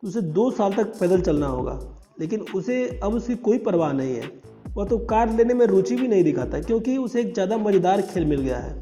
तो 0.00 0.08
उसे 0.08 0.20
दो 0.32 0.50
साल 0.50 0.72
तक 0.74 0.86
पैदल 1.00 1.20
चलना 1.20 1.46
होगा। 1.48 1.78
लेकिन 2.20 2.40
उसे 2.54 2.76
अब 3.02 3.14
उसकी 3.14 3.34
कोई 3.42 3.58
परवाह 3.58 3.92
नहीं 3.92 4.14
है। 4.14 4.30
वह 4.76 4.84
तो 4.84 4.98
कार 5.06 5.32
लेने 5.32 5.54
में 5.54 5.64
रुचि 5.66 5.96
भी 5.96 6.08
नहीं 6.08 6.24
दिखाता, 6.24 6.60
क्योंकि 6.60 6.96
उसे 6.98 7.20
एक 7.20 7.32
ज़्यादा 7.34 7.56
मज़ेदार 7.58 8.02
खेल 8.04 8.24
मिल 8.24 8.40
गया 8.40 8.58
है। 8.58 8.74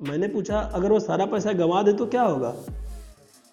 मैंने 0.00 0.28
पूछा, 0.28 0.58
अगर 0.58 0.92
वह 0.92 0.98
सारा 1.00 1.26
पैसा 1.26 1.52
गंवा 1.54 1.82
दे 1.82 1.92
तो 1.92 2.06
क्या 2.06 2.22
होगा? 2.22 2.54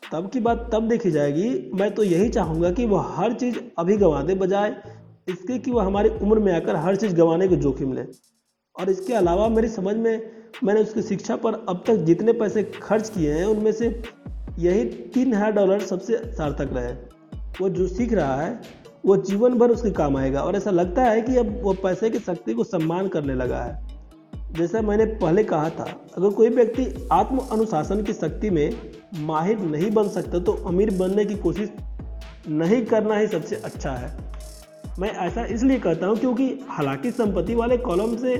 तब 0.03 0.29
की 0.29 0.39
बात 0.39 0.69
तब 0.73 0.87
देखी 0.87 1.11
जाएगी। 1.11 1.49
मैं 1.73 1.89
तो 1.95 2.03
यही 2.03 2.29
चाहूँगा 2.29 2.71
कि 2.71 2.85
वह 2.85 3.13
हर 3.15 3.33
चीज़ 3.33 3.59
अभी 3.79 3.97
गंवा 3.97 4.21
दे, 4.21 4.35
बजाय 4.35 4.75
इसके 5.29 5.57
कि 5.59 5.71
वह 5.71 5.83
हमारी 5.83 6.09
उम्र 6.11 6.39
में 6.39 6.51
आकर 6.53 6.75
हर 6.75 6.95
चीज़ 6.95 7.15
गंवाने 7.15 7.47
को 7.47 7.55
जोखिम 7.57 7.93
ले। 7.93 8.01
और 8.75 8.89
इसके 8.89 9.13
अलावा 9.13 9.47
मेरी 9.49 9.67
समझ 9.67 9.95
में, 9.95 10.31
मैंने 10.63 10.81
उसकी 10.81 11.01
शिक्षा 11.01 11.35
पर 11.35 11.53
अब 11.69 11.83
तक 11.87 11.95
जितने 12.05 12.33
पैसे 12.33 12.63
खर्च 12.63 13.09
किए 13.09 13.33
हैं, 13.33 13.45
उनमें 13.45 13.71
से 13.71 13.87
यही 14.59 14.83
तीन 15.13 15.33
हज़ार 15.33 15.51
डॉलर 15.51 15.79
सबसे 15.81 16.17
सार्थक 16.33 16.69
रहे। 16.73 16.93
वो 17.61 17.69
जो 17.69 17.87
सीख 17.87 18.13
रहा 18.13 18.41
है, 18.41 18.59
वो 19.05 19.17
जीवन 19.19 19.57
भर 19.59 19.71
उसके 19.71 19.91
काम 19.91 20.17
आएगा। 20.17 20.41
और 20.41 20.55
ऐसा 20.55 20.71
लगता 20.71 21.03
है 21.03 21.21
कि 21.21 21.37
अब 21.37 21.59
वो 21.63 21.73
पैसे 21.83 22.09
की 22.09 22.19
शक्ति 22.19 22.53
को 22.53 22.63
सम्मान 22.63 23.07
करने 23.07 23.35
लगा 23.35 23.61
है। 23.61 23.89
जैसा 24.53 24.81
मैंने 24.81 25.05
पहले 25.05 25.43
कहा 25.43 25.69
था, 25.69 25.85
अगर 26.17 26.29
कोई 26.29 26.49
व्यक्ति 26.49 27.07
आत्म 27.11 27.37
अनुशासन 27.51 28.03
की 28.03 28.13
शक्ति 28.13 28.49
में 28.49 28.69
माहिर 29.19 29.59
नहीं 29.59 29.91
बन 29.91 30.07
सकता 30.09 30.39
तो 30.39 30.53
अमीर 30.67 30.97
बनने 30.97 31.25
की 31.25 31.35
कोशिश 31.37 31.69
नहीं 32.49 32.85
करना 32.85 33.15
ही 33.15 33.27
सबसे 33.27 33.55
अच्छा 33.55 33.91
है। 33.91 34.30
मैं 35.01 35.09
ऐसा 35.19 35.43
इसलिए 35.45 35.79
कहता 35.79 36.07
हूँ 36.07 36.17
क्योंकि 36.17 36.45
हालाँकि 36.69 37.11
संपत्ति 37.11 37.53
वाले 37.55 37.77
कॉलम 37.79 38.15
से 38.17 38.35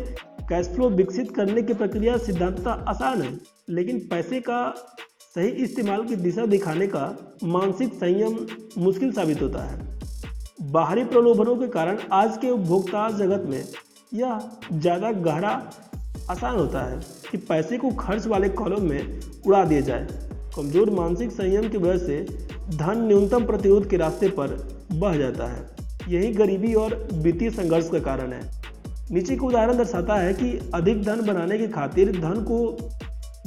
कैश 0.50 0.68
फ्लो 0.68 0.90
विकसित 0.90 1.32
करने 1.36 1.62
की 1.62 1.74
प्रक्रिया 1.74 2.18
सिद्धांतता 2.18 2.72
आसान 2.90 3.22
है, 3.22 3.30
लेकिन 3.70 4.00
पैसे 4.10 4.40
का 4.40 4.60
सही 5.36 5.48
इस्तेमाल 5.64 6.04
की 6.06 6.16
दिशा 6.18 6.46
दिखाने 6.46 6.88
का 6.88 7.04
मानसिक 7.46 7.94
संयम 7.94 8.38
मुश्किल 8.78 9.12
साबित 9.14 9.42
होता 9.42 9.64
है। 9.64 10.70
बाहरी 10.72 11.04
प्रलोभनों 11.06 11.56
के 11.56 11.68
कारण 11.70 12.00
आज 12.14 12.38
के 12.38 12.50
उपभोक्ता 12.50 13.10
जगत 13.18 13.46
में 13.46 13.64
यह 14.14 14.40
ज़्यादा 14.74 15.12
गहरा 15.12 15.52
आसान 16.30 16.56
होता 16.56 16.84
है 16.84 17.02
कि 17.32 17.38
पैसे 17.40 17.78
को 17.78 17.92
खर्च 17.98 18.28
वाले 18.28 18.50
कॉलम 18.52 18.90
में 18.90 19.20
उड़ा 19.48 19.64
दिया 19.66 19.82
जाए। 19.82 20.08
कमज़ोर 20.56 20.90
मानसिक 20.92 21.32
संयम 21.32 21.70
की 21.70 21.78
वजह 21.80 21.98
से 21.98 22.78
धन 22.78 23.06
न्यूनतम 23.08 23.46
प्रतिरोध 23.46 23.90
के 23.90 23.98
रास्ते 23.98 24.30
पर 24.32 24.58
बह 24.94 25.18
जाता 25.18 25.48
है। 25.48 25.70
यही 26.12 26.32
गरीबी 26.34 26.74
और 26.76 26.96
वित्तीय 27.14 27.50
संघर्ष 27.52 27.90
का 27.90 28.00
कारण 28.02 28.34
है। 28.34 28.42
नीचे 29.12 29.36
का 29.36 29.46
उदाहरण 29.48 29.78
दर्शाता 29.78 30.16
है 30.16 30.34
कि 30.34 30.58
अधिक 30.74 31.04
धन 31.04 31.22
बनाने 31.26 31.58
की 31.58 31.68
खातिर 31.70 32.12
धन 32.14 32.44
को 32.44 32.60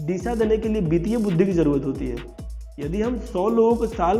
दिशा 0.00 0.34
देने 0.34 0.56
के 0.56 0.68
लिए 0.68 0.82
वित्तीय 0.82 1.16
बुद्धि 1.18 1.44
की 1.44 1.52
ज़रूरत 1.52 1.84
होती 1.84 2.08
है। 2.08 2.16
यदि 2.80 3.00
हम 3.02 3.18
100 3.26 3.48
लोगों 3.50 3.74
को 3.76 3.86
साल 3.86 4.18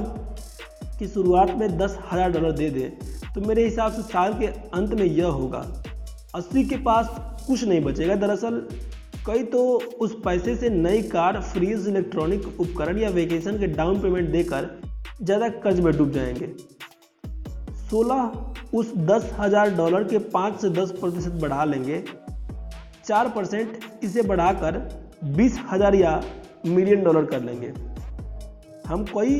की 0.99 1.07
शुरुआत 1.09 1.55
में 1.59 1.77
दस 1.79 1.99
हज़ार 2.13 2.33
डॉलर 2.33 2.53
दे 2.53 2.69
दे 2.71 2.93
तो 3.35 3.41
मेरे 3.41 3.65
हिसाब 3.65 3.93
से 3.93 4.03
साल 4.05 4.35
के 4.35 4.47
अंत 4.47 4.95
में 4.95 5.05
यह 5.07 5.27
होगा। 5.29 5.59
अस्सी 6.35 6.65
के 6.65 6.77
पास 6.83 7.09
कुछ 7.47 7.65
नहीं 7.65 7.81
बचेगा। 7.81 8.15
दरअसल, 8.17 8.61
कई 9.27 9.43
तो 9.45 9.63
उस 10.01 10.15
पैसे 10.25 10.55
से 10.57 10.69
नई 10.71 11.03
कार, 11.05 11.41
फ्रीज, 11.43 11.89
इलेक्ट्रॉनिक 11.89 12.47
उपकरण 12.61 12.99
या 12.99 13.09
वेकेशन 13.11 13.59
के 13.59 13.67
डाउन 13.69 14.01
पेमेंट 14.01 14.31
देकर 14.31 14.69
ज़्यादा 15.23 15.49
कर्ज 15.49 15.81
में 15.81 15.97
डूब 15.97 16.11
जाएँगे। 16.13 16.47
16 17.95 18.75
उस 18.75 18.93
दस 18.99 19.31
हज़ार 19.41 19.71
डॉलर 19.75 20.05
के 20.05 20.19
पाँच 20.31 20.61
से 20.61 20.69
दस 20.71 20.91
प्रतिशत 20.91 21.33
बढ़ा 21.43 21.65
लेंगे। 21.65 22.03
चार 23.05 23.29
परसेंट 23.29 23.79
इसे 24.05 24.23
बढ़ाकर 24.23 24.79
बीस 25.37 25.59
हज़ार 25.71 25.95
या 25.95 26.21
मिलियन 26.67 27.05
डॉलर 27.05 27.25
कर 27.25 27.43
लेंगे। 27.43 27.73
हम 28.87 29.05
कोई 29.05 29.39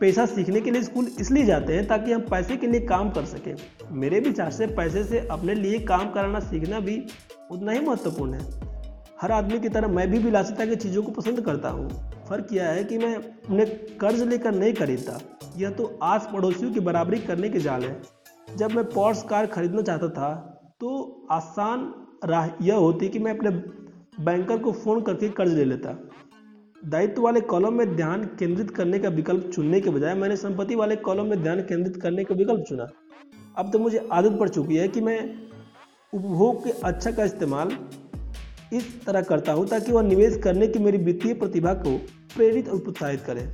पैसा 0.00 0.24
सीखने 0.26 0.60
के 0.60 0.70
लिए 0.70 0.82
स्कूल 0.82 1.10
इसलिए 1.20 1.44
जाते 1.44 1.74
हैं 1.74 1.86
ताकि 1.86 2.12
हम 2.12 2.20
पैसे 2.30 2.56
के 2.56 2.66
लिए 2.66 2.80
काम 2.86 3.10
कर 3.10 3.24
सकें। 3.24 3.54
मेरे 3.92 4.20
विचार 4.20 4.50
से 4.50 4.66
पैसे 4.76 5.04
से 5.04 5.26
अपने 5.30 5.54
लिए 5.54 5.78
काम 5.84 6.10
कराना 6.10 6.40
सीखना 6.40 6.80
भी 6.80 7.02
उतना 7.50 7.72
ही 7.72 7.80
महत्वपूर्ण 7.80 8.32
है। 8.32 8.74
हर 9.22 9.32
आदमी 9.32 9.58
की 9.60 9.68
तरह 9.68 9.88
मैं 9.88 10.10
भी 10.10 10.18
विलासिता 10.18 10.66
की 10.66 10.76
चीज़ों 10.76 11.02
को 11.02 11.12
पसंद 11.12 11.40
करता 11.40 11.68
हूँ। 11.68 11.88
फ़र्क 12.28 12.52
यह 12.52 12.68
है 12.68 12.84
कि 12.84 12.98
मैं 12.98 13.16
उन्हें 13.50 13.66
कर्ज 13.98 14.22
लेकर 14.22 14.54
नहीं 14.54 14.72
खरीदता। 14.74 15.18
यह 15.56 15.70
तो 15.70 15.86
आस 16.02 16.28
पड़ोसियों 16.32 16.72
की 16.72 16.80
बराबरी 16.80 17.18
करने 17.20 17.48
के 17.48 17.60
जाल 17.60 17.84
है। 17.84 18.00
जब 18.48 18.72
मैं 18.72 18.84
पॉर्स 18.90 19.22
कार 19.22 19.46
खरीदना 19.48 19.82
चाहता 19.82 20.08
था 20.10 20.34
तो 20.80 20.90
आसान 21.30 21.92
राह 22.24 22.48
यह 22.62 22.74
होती 22.76 23.08
कि 23.08 23.18
मैं 23.18 23.36
अपने 23.36 23.50
बैंकर 24.24 24.58
को 24.58 24.72
फ़ोन 24.74 25.00
करके 25.02 25.28
कर्ज 25.30 25.52
ले 25.54 25.64
लेता। 25.64 25.96
दायित्व 26.82 27.22
वाले 27.22 27.40
कॉलम 27.42 27.74
में 27.74 27.94
ध्यान 27.96 28.24
केंद्रित 28.38 28.70
करने 28.70 28.98
का 28.98 29.08
विकल्प 29.10 29.50
चुनने 29.54 29.80
के 29.80 29.90
बजाय 29.90 30.14
मैंने 30.14 30.36
संपत्ति 30.36 30.74
वाले 30.74 30.96
कॉलम 30.98 31.26
में 31.26 31.42
ध्यान 31.42 31.60
केंद्रित 31.62 31.96
करने 32.02 32.24
का 32.24 32.34
विकल्प 32.34 32.64
चुना। 32.68 32.86
अब 33.58 33.70
तो 33.72 33.78
मुझे 33.78 34.06
आदत 34.12 34.38
पड़ 34.40 34.48
चुकी 34.48 34.76
है 34.76 34.88
कि 34.88 35.00
मैं 35.00 35.18
उपभोग 36.12 36.62
के 36.64 36.70
अच्छा 36.84 37.10
का 37.10 37.24
इस्तेमाल 37.24 37.70
इस 38.72 39.04
तरह 39.06 39.22
करता 39.22 39.52
हूँ 39.52 39.66
ताकि 39.68 39.92
वह 39.92 40.02
निवेश 40.02 40.36
करने 40.44 40.66
की 40.68 40.78
मेरी 40.78 40.98
वित्तीय 40.98 41.34
प्रतिभा 41.34 41.72
को 41.74 41.96
प्रेरित 42.36 42.68
और 42.68 42.78
प्रोत्साहित 42.78 43.20
करे। 43.20 43.48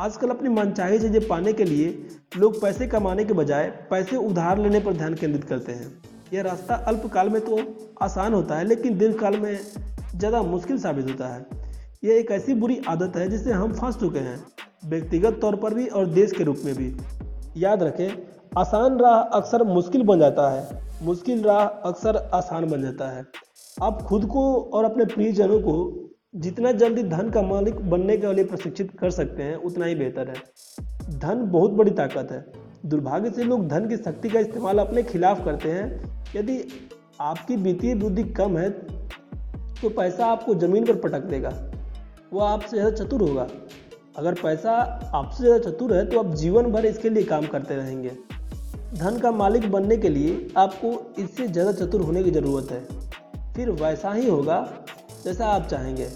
आजकल 0.00 0.30
अपनी 0.30 0.48
मनचाही 0.48 0.98
चीज़ें 0.98 1.26
पाने 1.28 1.52
के 1.52 1.64
लिए 1.64 1.88
लोग 2.36 2.60
पैसे 2.62 2.86
कमाने 2.86 3.24
के 3.24 3.34
बजाय 3.34 3.66
पैसे 3.90 4.16
उधार 4.18 4.58
लेने 4.58 4.80
पर 4.80 4.92
ध्यान 4.92 5.14
केंद्रित 5.14 5.44
करते 5.44 5.72
हैं। 5.72 5.92
यह 6.32 6.42
रास्ता 6.42 6.74
अल्पकाल 6.74 7.28
में 7.28 7.40
तो 7.40 7.58
आसान 8.02 8.34
होता 8.34 8.58
है, 8.58 8.64
लेकिन 8.64 8.98
दीर्घकाल 8.98 9.36
में 9.36 9.58
ज़्यादा 10.16 10.42
मुश्किल 10.42 10.78
साबित 10.78 11.08
होता 11.08 11.26
है। 11.26 11.46
यह 12.04 12.14
एक 12.14 12.30
ऐसी 12.30 12.54
बुरी 12.54 12.80
आदत 12.88 13.16
है 13.16 13.28
जिससे 13.30 13.52
हम 13.52 13.72
फंस 13.72 13.96
चुके 13.96 14.18
हैं, 14.18 14.38
व्यक्तिगत 14.86 15.38
तौर 15.40 15.56
पर 15.56 15.74
भी 15.74 15.86
और 15.86 16.06
देश 16.10 16.32
के 16.32 16.44
रूप 16.44 16.62
में 16.64 16.74
भी। 16.74 16.94
याद 17.56 17.82
रखें, 17.82 18.08
आसान 18.58 18.98
राह 18.98 19.18
अक्सर 19.38 19.62
मुश्किल 19.64 20.02
बन 20.02 20.20
जाता 20.20 20.50
है। 20.50 20.80
मुश्किल 21.02 21.42
राह 21.42 21.64
अक्सर 21.88 22.16
आसान 22.34 22.68
बन 22.70 22.82
जाता 22.82 23.10
है। 23.10 23.24
आप 23.76 24.02
खुद 24.02 24.24
को 24.26 24.42
और 24.74 24.84
अपने 24.84 25.04
प्रियजनों 25.06 25.58
को 25.60 25.74
जितना 26.36 26.72
जल्दी 26.72 27.02
धन 27.04 27.30
का 27.30 27.42
मालिक 27.42 27.74
बनने 27.90 28.16
के 28.16 28.32
लिए 28.34 28.44
प्रशिक्षित 28.44 28.90
कर 29.00 29.10
सकते 29.10 29.42
हैं, 29.42 29.54
उतना 29.56 29.86
ही 29.86 29.94
बेहतर 29.94 30.28
है। 30.28 31.18
धन 31.18 31.44
बहुत 31.52 31.70
बड़ी 31.72 31.90
ताकत 31.92 32.28
है। 32.32 32.44
दुर्भाग्य 32.86 33.30
से 33.30 33.44
लोग 33.44 33.66
धन 33.68 33.88
की 33.88 33.96
शक्ति 33.96 34.28
का 34.28 34.40
इस्तेमाल 34.40 34.78
अपने 34.78 35.02
खिलाफ 35.04 35.44
करते 35.44 35.70
हैं। 35.70 36.10
यदि 36.36 36.58
आपकी 37.20 37.56
वित्तीय 37.58 37.94
बुद्धि 37.96 38.24
कम 38.32 38.56
है 38.58 38.70
तो 38.70 39.88
पैसा 39.90 40.26
आपको 40.26 40.54
ज़मीन 40.56 40.86
पर 40.86 40.96
पटक 41.00 41.24
देगा। 41.26 41.52
वह 42.32 42.44
आपसे 42.44 42.76
ज़्यादा 42.76 42.96
चतुर 42.96 43.22
होगा। 43.22 43.46
अगर 44.18 44.34
पैसा 44.34 44.72
आपसे 45.14 45.44
ज़्यादा 45.44 45.70
चतुर 45.70 45.94
है 45.94 46.04
तो 46.06 46.18
आप 46.18 46.34
जीवन 46.36 46.70
भर 46.72 46.86
इसके 46.86 47.10
लिए 47.10 47.22
काम 47.24 47.46
करते 47.46 47.76
रहेंगे। 47.76 48.10
धन 48.94 49.18
का 49.18 49.30
मालिक 49.32 49.70
बनने 49.72 49.96
के 49.96 50.08
लिए 50.08 50.48
आपको 50.58 50.92
इससे 51.18 51.46
ज़्यादा 51.48 51.72
चतुर 51.74 52.00
होने 52.00 52.22
की 52.24 52.30
ज़रूरत 52.30 52.70
है। 52.70 52.80
फिर 53.56 53.70
वैसा 53.70 54.12
ही 54.12 54.30
होगा 54.30 54.84
जैसा 55.24 55.46
आप 55.46 55.66
चाहेंगे। 55.66 56.08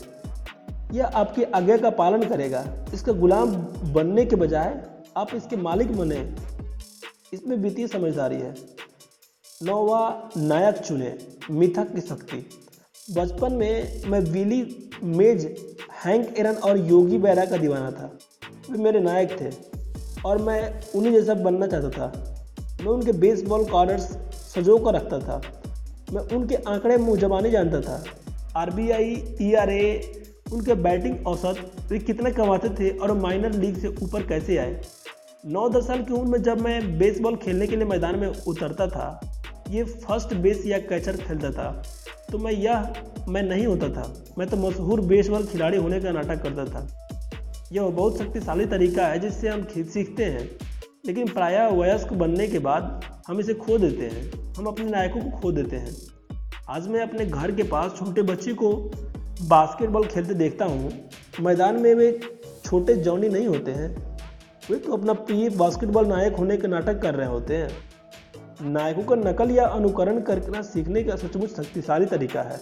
यह 0.93 1.07
आपकी 1.07 1.43
आज्ञा 1.43 1.77
का 1.77 1.91
पालन 1.91 2.23
करेगा। 2.23 2.65
इसका 2.95 3.13
गुलाम 3.13 3.57
बनने 3.93 4.25
के 4.25 4.37
बजाय 4.37 4.83
आप 5.17 5.35
इसके 5.35 5.57
मालिक 5.57 5.97
बने। 5.97 6.35
इसमें 7.33 7.57
वित्तीय 7.57 7.89
समझदारी 7.89 8.37
है। 8.37 8.55
नौवा 9.63 10.31
नायक 10.37 10.77
चुने, 10.77 11.19
मिथक 11.51 11.95
की 11.95 12.01
शक्ति। 12.01 12.51
बचपन 13.17 13.53
में 13.53 14.03
मैं 14.07 14.21
विली, 14.21 14.91
मेज, 15.03 15.57
हैंक, 16.05 16.39
एरन 16.39 16.55
और 16.55 16.79
योगी 16.79 17.19
बैरा 17.19 17.45
का 17.45 17.57
दीवाना 17.57 17.91
था। 17.91 18.19
वे 18.71 18.79
मेरे 18.79 19.01
नायक 19.01 19.41
थे 19.41 19.51
और 20.27 20.39
मैं 20.39 20.85
उन्हीं 20.95 21.13
जैसा 21.13 21.35
बनना 21.35 21.67
चाहता 21.67 21.91
था। 21.91 22.35
मैं 22.81 22.93
उनके 22.93 23.13
बेसबॉल 23.13 23.65
कार्डर्स 23.65 24.03
सजो 24.55 24.79
कर 24.79 24.95
रखता 24.95 25.19
था। 25.19 25.63
मैं 26.13 26.23
उनके 26.37 26.55
आंकड़े 26.69 26.97
मुँह 26.97 27.19
जबानी 27.21 27.51
जानता 27.51 27.81
था। 27.81 28.03
R 28.57 28.71
B 28.71 28.91
I 28.91 29.11
E 29.43 29.53
R 29.55 29.71
A 29.71 30.23
उनके 30.53 30.75
बैटिंग 30.77 31.27
औसत, 31.27 31.57
वे 31.91 31.99
कितने 32.01 32.31
कमाते 32.33 32.69
थे 32.71 32.91
और 32.99 33.13
माइनर 33.19 33.53
लीग 33.55 33.79
से 33.79 33.89
ऊपर 34.03 34.27
कैसे 34.27 34.57
आए? 34.59 34.81
नौ 35.45 35.69
दस 35.69 35.87
साल 35.87 36.03
की 36.03 36.13
उम्र 36.13 36.29
में 36.29 36.43
जब 36.43 36.61
मैं 36.61 36.99
बेसबॉल 36.99 37.37
खेलने 37.37 37.67
के 37.67 37.77
लिए 37.77 37.85
मैदान 37.87 38.19
में 38.19 38.29
उतरता 38.29 38.87
था, 38.89 39.21
ये 39.71 39.85
फ़र्स्ट 39.85 40.35
बेस 40.37 40.63
या 40.67 40.79
कैचर 40.81 41.17
खेलता 41.19 41.51
था 41.51 41.83
तो 42.31 42.39
मैं 42.39 42.53
यह, 42.53 42.93
मैं 43.29 43.43
नहीं 43.43 43.67
होता 43.67 43.89
था। 43.91 44.13
मैं 44.39 44.49
तो 44.49 44.57
मशहूर 44.59 45.01
बेसबॉल 45.03 45.45
खिलाड़ी 45.47 45.79
होने 45.79 46.01
का 46.01 46.11
नाटक 46.13 46.43
करता 46.43 46.65
था। 46.67 46.87
यह 47.73 47.83
बहुत 47.83 48.19
शक्तिशाली 48.19 48.67
तरीका 48.67 49.07
है 49.07 49.19
जिससे 49.21 49.49
हम 49.49 49.67
सीखते 49.75 50.25
हैं। 50.25 50.49
लेकिन 51.07 51.29
प्रायः 51.29 51.69
वयस्क 51.71 52.13
बनने 52.13 52.47
के 52.49 52.59
बाद 52.59 53.05
हम 53.29 53.41
इसे 53.41 53.55
खो 53.55 53.77
देते 53.79 54.07
हैं। 54.07 54.55
हम 54.55 54.67
अपने 54.67 54.85
नायकों 54.85 55.21
को 55.21 55.39
खो 55.39 55.53
देते 55.53 55.77
हैं। 55.77 55.95
आज 56.69 56.89
मैं 56.89 57.01
अपने 57.01 57.27
घर 57.27 57.51
के 57.51 57.63
पास 57.63 57.95
छोटे 57.99 58.23
बच्चे 58.23 58.53
को 58.53 58.73
बास्केटबॉल 59.43 60.07
खेलते 60.07 60.35
देखता 60.35 60.65
हूँ। 60.65 60.93
मैदान 61.41 61.81
में 61.81 61.95
वे 61.95 62.11
छोटे 62.65 62.95
जौनी 62.97 63.29
नहीं 63.29 63.47
होते 63.47 63.71
हैं। 63.71 63.89
वे 64.71 64.77
तो 64.77 64.93
अपना 64.93 65.13
प्रिय 65.13 65.49
बास्केटबॉल 65.51 66.07
नायक 66.07 66.37
होने 66.37 66.57
के 66.57 66.69
नाटक 66.69 67.01
कर 67.03 67.15
रहे 67.15 67.29
होते 67.29 67.57
हैं। 67.57 67.71
नायकों 68.63 69.03
का 69.05 69.17
नकल 69.23 69.51
या 69.51 69.67
अनुकरण 69.69 70.21
करना 70.21 70.63
सीखने 70.65 71.03
का 71.03 71.17
सचमुच 71.17 71.57
शक्तिशाली 71.57 72.07
तरीका 72.07 72.43
है। 72.43 72.61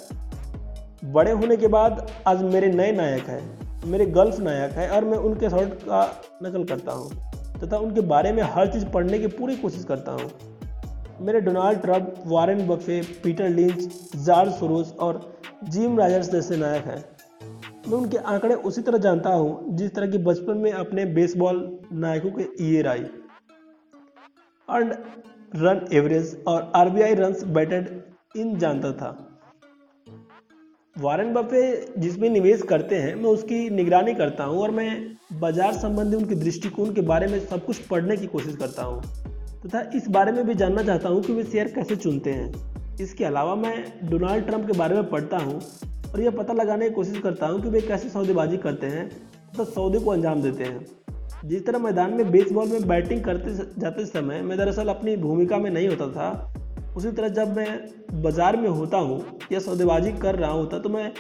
बड़े 1.13 1.33
होने 1.33 1.57
के 1.57 1.67
बाद 1.69 2.07
आज 2.27 2.43
मेरे 2.45 2.69
नए 2.69 2.93
नायक 2.93 3.29
हैं, 3.29 3.43
मेरे 3.87 4.07
गल्फ 4.13 4.41
नायक 4.41 4.73
हैं 4.73 4.89
और 4.91 5.05
मैं 5.05 5.19
उनके 5.21 5.51
शॉट 5.51 5.83
का 5.83 6.05
नकल 6.43 6.65
करता 6.65 6.93
हूँ। 6.93 7.11
तथा 7.62 7.76
उनके 7.76 8.00
बारे 8.00 8.32
में 8.32 8.42
हर 8.42 8.73
चीज़ 8.73 8.87
पढ़ने 8.87 9.18
की 9.18 9.26
पूरी 9.26 9.56
कोशिश 9.56 9.84
करता 9.84 10.12
हूँ। 10.12 10.30
मेरे 11.20 11.40
Donald 11.40 11.80
Trump, 11.80 12.14
Warren 12.26 12.66
Buffett, 12.66 13.00
Peter 13.25 13.49
Lynch 13.49 13.88
George 14.16 14.52
Soros 14.52 14.93
और 14.93 15.21
जिम 15.69 15.99
राजर्स 15.99 16.30
जैसे 16.30 16.56
नायक 16.56 16.84
हैं। 16.84 17.04
मैं 17.88 17.99
उनके 17.99 18.17
आंकड़े 18.17 18.54
उसी 18.54 18.82
तरह 18.82 18.99
जानता 18.99 19.30
हूँ, 19.30 19.76
जिस 19.76 19.95
तरह 19.95 20.10
की 20.10 20.19
बचपन 20.19 20.56
में 20.56 20.73
अपने 20.73 21.04
बेसबॉल 21.04 21.78
नायकों 21.93 22.30
के 22.30 22.47
ईयर 22.64 22.88
आई। 22.88 23.04
एंड 24.69 24.93
रन 25.56 25.86
एवरेज 25.93 26.43
और 26.47 26.73
आरबीआई 26.76 27.14
रन्स 27.14 27.45
बैटेड 27.45 28.02
इन 28.36 28.58
जानता 28.58 28.93
था। 28.93 29.33
वारन 30.97 31.33
बफे 31.35 31.61
जिसमें 31.99 32.28
निवेश 32.30 32.61
करते 32.63 32.97
हैं, 32.97 33.15
मैं 33.15 33.30
उसकी 33.30 33.71
निगरानी 33.71 34.13
करता 34.15 34.45
हूँ 34.45 34.61
और 34.63 34.71
मैं 34.71 35.17
बाज़ार 35.41 35.73
संबंधी 35.73 36.17
उनके 36.17 36.35
दृष्टिकोण 36.35 36.93
के 36.95 37.00
बारे 37.02 37.26
में 37.26 37.39
सब 37.41 37.65
कुछ 37.67 37.78
पढ़ने 37.87 38.17
की 38.17 38.26
कोशिश 38.26 38.57
करता 38.57 38.83
हूँ। 38.83 39.00
तथा 39.65 39.80
इस 39.97 40.09
बारे 40.09 40.33
में 40.33 40.45
भी 40.47 40.54
जानना 40.54 40.83
चाहता 40.83 41.09
हूँ 41.09 41.23
कि 41.23 41.33
वे 41.33 41.45
शेयर 41.45 41.73
कैसे 41.75 41.97
चुनते 41.97 42.30
हैं। 42.30 42.97
इसके 43.00 43.25
अलावा 43.25 43.54
मैं 43.57 43.75
डोनाल्ड 44.11 44.47
ट्रंप 44.47 44.67
के 44.67 44.78
बारे 44.78 44.95
में 44.95 45.11
पढ़ता 45.11 45.39
हूँ 45.39 45.61
और 46.13 46.21
यह 46.21 46.30
पता 46.30 46.52
लगाने 46.52 46.89
की 46.89 46.95
कोशिश 46.95 47.19
करता 47.19 47.47
हूँ 47.47 47.63
कि 47.63 47.69
वे 47.69 47.80
कैसे 47.80 48.09
सौदेबाजी 48.09 48.57
करते 48.59 48.87
हैं 48.87 49.09
तथा 49.09 49.65
सौदे 49.65 49.99
को 49.99 50.11
अंजाम 50.11 50.43
देते 50.43 50.65
हैं। 50.65 50.87
जिस 51.45 51.67
तरह 51.67 51.78
मैदान 51.78 52.15
में 52.15 52.30
बेसबॉल 52.30 52.69
में 52.69 52.87
बैटिंग 52.89 53.25
करते 53.25 53.54
जाते 53.80 54.04
समय 54.07 54.43
मैं 54.43 54.59
दरअसल 54.59 54.89
अपनी 54.89 55.17
भूमिका 55.19 55.59
में 55.59 55.71
नहीं 55.71 55.89
होता 55.89 56.09
था 56.09 56.54
उसी 56.97 57.11
तरह 57.11 57.28
जब 57.30 57.57
मैं 57.57 58.23
बाज़ार 58.23 58.57
में 58.57 58.69
होता 58.71 58.99
हूँ 58.99 59.39
या 59.52 59.59
सौदेबाजी 59.61 60.13
कर 60.19 60.35
रहा 60.37 60.50
होता 60.50 60.78
तो 60.78 60.89
मैं 60.89 61.11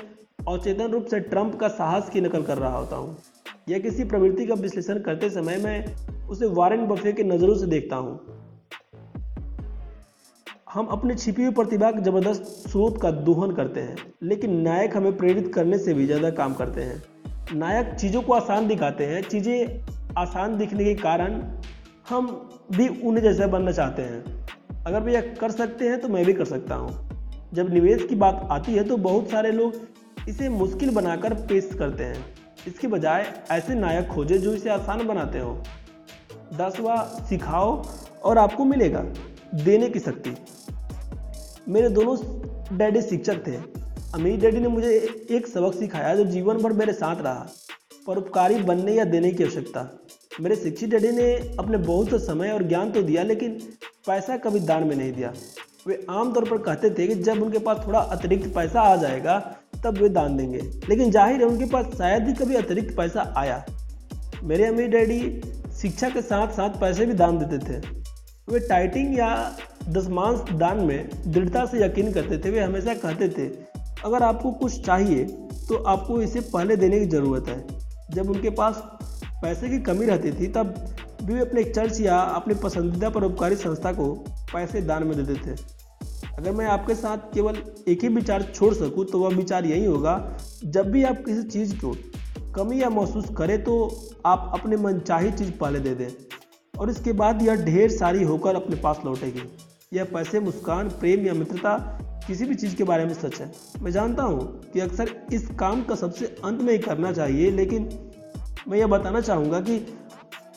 अवचेतन 0.48 0.90
रूप 0.90 1.06
से 1.06 1.20
ट्रंप 1.22 1.54
का 1.60 1.68
साहस 1.70 2.10
की 2.10 2.20
नकल 2.20 2.42
कर 2.42 2.58
रहा 2.58 2.76
होता 2.76 2.96
हूँ। 2.96 3.16
या 3.68 3.78
किसी 3.78 4.04
प्रवृत्ति 4.04 4.46
का 4.46 4.54
विश्लेषण 4.56 4.98
करते 5.02 5.30
समय 5.30 5.56
मैं 5.58 5.84
उसे 6.28 6.46
वारेन 6.50 6.86
बफे 6.86 7.12
के 7.12 7.24
नज़रों 7.24 7.54
से 7.54 7.66
देखता 7.66 7.96
हूँ। 7.96 8.18
हम 10.72 10.86
अपनी 10.88 11.14
छिपी 11.14 11.42
हुई 11.42 11.52
प्रतिभा 11.54 11.90
के 11.90 12.02
ज़बरदस्त 12.02 12.44
स्रोत 12.68 13.00
का 13.02 13.10
दोहन 13.10 13.54
करते 13.54 13.80
हैं, 13.80 13.96
लेकिन 14.22 14.60
नायक 14.60 14.96
हमें 14.96 15.16
प्रेरित 15.16 15.52
करने 15.54 15.78
से 15.78 15.94
भी 15.94 16.06
ज़्यादा 16.06 16.30
काम 16.32 16.54
करते 16.54 16.82
हैं। 16.82 17.02
नायक 17.54 17.94
चीज़ों 17.94 18.22
को 18.22 18.32
आसान 18.32 18.66
दिखाते 18.68 19.06
हैं, 19.06 19.22
चीज़ें 19.22 20.14
आसान 20.18 20.56
दिखने 20.58 20.84
के 20.84 20.94
कारण 20.96 21.40
हम 22.08 22.26
भी 22.72 22.88
उन्हें 22.88 23.22
जैसा 23.24 23.46
बनना 23.48 23.72
चाहते 23.72 24.02
हैं। 24.02 24.22
अगर 24.86 25.08
यह 25.08 25.34
कर 25.40 25.50
सकते 25.50 25.88
हैं 25.88 26.00
तो 26.00 26.08
मैं 26.08 26.24
भी 26.24 26.32
कर 26.32 26.44
सकता 26.44 26.74
हूँ। 26.74 27.50
जब 27.54 27.72
निवेश 27.74 28.06
की 28.08 28.14
बात 28.14 28.48
आती 28.50 28.74
है 28.74 28.84
तो 28.84 28.96
बहुत 28.96 29.30
सारे 29.30 29.52
लोग 29.52 30.28
इसे 30.28 30.48
मुश्किल 30.48 30.90
बनाकर 30.90 31.34
पेश 31.42 31.70
करते 31.78 32.04
हैं। 32.04 32.24
इसके 32.66 32.88
बजाय 32.88 33.26
ऐसे 33.50 33.74
नायक 33.74 34.08
खोजे 34.08 34.38
जो 34.38 34.52
इसे 34.54 34.70
आसान 34.70 35.06
बनाते 35.06 35.38
हो। 35.38 35.52
दसवा 36.54 36.96
सिखाओ 37.28 37.82
और 38.24 38.38
आपको 38.38 38.64
मिलेगा, 38.64 39.02
देने 39.54 39.88
की 39.88 39.98
शक्ति। 39.98 40.34
मेरे 41.68 41.88
दोनों 41.88 42.16
डैडी 42.78 43.02
शिक्षक 43.02 43.46
थे। 43.46 43.56
अमीर 44.14 44.40
डैडी 44.40 44.58
ने 44.58 44.68
मुझे 44.68 44.90
एक 45.30 45.46
सबक 45.46 45.74
सिखाया 45.74 46.14
जो 46.14 46.24
जीवन 46.26 46.58
भर 46.58 46.72
मेरे 46.72 46.92
साथ 46.92 47.22
रहा। 47.22 47.46
परोपकारी 48.06 48.62
बनने 48.62 48.92
या 48.92 49.04
देने 49.06 49.30
की 49.30 49.44
आवश्यकता। 49.44 49.88
मेरे 50.40 50.56
शिक्षित 50.56 50.90
डैडी 50.90 51.10
ने 51.12 51.32
अपने 51.58 51.78
बहुत 51.78 52.22
समय 52.22 52.50
और 52.50 52.62
ज्ञान 52.62 52.90
तो 52.90 53.02
दिया, 53.02 53.22
लेकिन 53.22 53.58
पैसा 54.04 54.36
कभी 54.36 54.60
दान 54.60 54.84
में 54.84 54.94
नहीं 54.96 55.12
दिया। 55.12 55.32
वे 55.86 56.04
आमतौर 56.10 56.44
पर 56.44 56.58
कहते 56.58 56.90
थे 56.90 57.06
कि 57.06 57.14
जब 57.22 57.42
उनके 57.42 57.58
पास 57.58 57.78
थोड़ा 57.86 57.98
अतिरिक्त 57.98 58.46
पैसा 58.54 58.80
आ 58.82 58.96
जाएगा, 58.96 59.38
तब 59.84 59.98
वे 59.98 60.08
दान 60.08 60.36
देंगे। 60.36 60.58
लेकिन 60.88 61.10
ज़ाहिर 61.10 61.40
है 61.40 61.46
उनके 61.46 61.64
पास 61.64 61.86
शायद 61.98 62.26
ही 62.28 62.32
कभी 62.34 62.54
अतिरिक्त 62.54 62.96
पैसा 62.96 63.32
आया। 63.36 63.64
मेरे 64.42 64.64
अमीर 64.66 64.88
डैडी 64.90 65.20
शिक्षा 65.80 66.08
के 66.08 66.22
साथ 66.22 66.52
साथ 66.52 66.80
पैसे 66.80 67.06
भी 67.06 67.14
दान 67.14 67.38
देते 67.38 67.58
थे। 67.60 67.78
वे 68.48 68.60
टाइटिंग 68.60 69.18
या 69.18 69.30
दसमांश 69.88 70.52
दान 70.52 70.80
में 70.80 71.08
दृढ़ता 71.26 71.64
से 71.66 71.84
यकीन 71.84 72.12
करते 72.12 72.38
थे। 72.38 72.50
वे 72.50 72.60
हमेशा 72.60 72.94
कहते 72.96 73.28
थे, 73.28 73.46
अगर 74.04 74.22
आपको 74.22 74.50
कुछ 74.52 74.84
चाहिए 74.86 75.24
तो 75.68 75.82
आपको 75.84 76.20
इसे 76.22 76.40
पहले 76.42 76.76
देने 76.76 76.98
की 77.00 77.06
ज़रूरत 77.08 77.48
है। 77.48 78.14
जब 78.14 78.30
उनके 78.30 78.50
पास 78.52 78.82
पैसे 79.42 79.68
की 79.68 79.78
कमी 79.82 80.06
रहती 80.06 80.32
थी, 80.32 80.46
तब 80.48 80.74
वे 81.24 81.40
अपने 81.40 81.62
चर्च 81.64 82.00
या 82.00 82.18
अपनी 82.18 82.54
पसंदीदा 82.54 83.10
परोपकारी 83.10 83.56
संस्था 83.56 83.92
को 83.92 84.12
पैसे 84.52 84.80
दान 84.82 85.06
में 85.06 85.16
देते 85.16 85.34
थे 85.36 85.56
अगर 86.38 86.52
मैं 86.52 86.66
आपके 86.66 86.94
साथ 86.94 87.32
केवल 87.34 87.62
एक 87.88 88.02
ही 88.02 88.08
विचार 88.08 88.42
छोड़ 88.54 88.72
सकूँ 88.74 89.04
तो 89.04 89.18
वह 89.18 89.36
विचार 89.36 89.64
यही 89.64 89.84
होगा, 89.84 90.14
जब 90.64 90.90
भी 90.90 91.04
आप 91.04 91.22
किसी 91.26 91.42
चीज़ 91.44 91.74
को 91.76 91.94
कमी 92.54 92.80
या 92.82 92.90
महसूस 92.90 93.28
करें 93.38 93.62
तो 93.64 93.74
आप 94.26 94.50
अपने 94.54 94.76
मन 94.76 94.98
चाही 95.00 95.30
चीज़ 95.32 95.50
पहले 95.50 95.80
दे 95.80 95.94
दें। 95.94 96.08
और 96.74 96.90
इसके 96.90 97.12
बाद 97.12 97.42
यह 97.42 97.64
ढेर 97.64 97.90
सारी 97.90 98.24
होकर 98.24 98.56
अपने 98.56 98.76
पास 98.76 99.00
लौटेगी। 99.04 99.42
यह 99.92 100.04
पैसे, 100.04 100.40
मुस्कान, 100.40 100.88
प्रेम 100.90 101.26
या 101.26 101.34
मित्रता 101.34 101.76
किसी 102.26 102.44
भी 102.44 102.54
चीज़ 102.54 102.76
के 102.76 102.84
बारे 102.84 103.04
में 103.04 103.14
सच 103.14 103.40
है। 103.40 103.50
मैं 103.82 103.90
जानता 103.90 104.22
हूँ 104.22 104.60
कि 104.72 104.80
अक्सर 104.80 105.10
इस 105.32 105.48
काम 105.60 105.82
का 105.82 105.94
सबसे 105.94 106.26
अंत 106.44 106.60
में 106.60 106.72
ही 106.72 106.78
करना 106.80 107.12
चाहिए, 107.12 107.50
लेकिन 107.50 107.88
मैं 108.68 108.78
यह 108.78 108.86
बताना 108.86 109.20
चाहूँगा 109.20 109.60
कि 109.60 109.76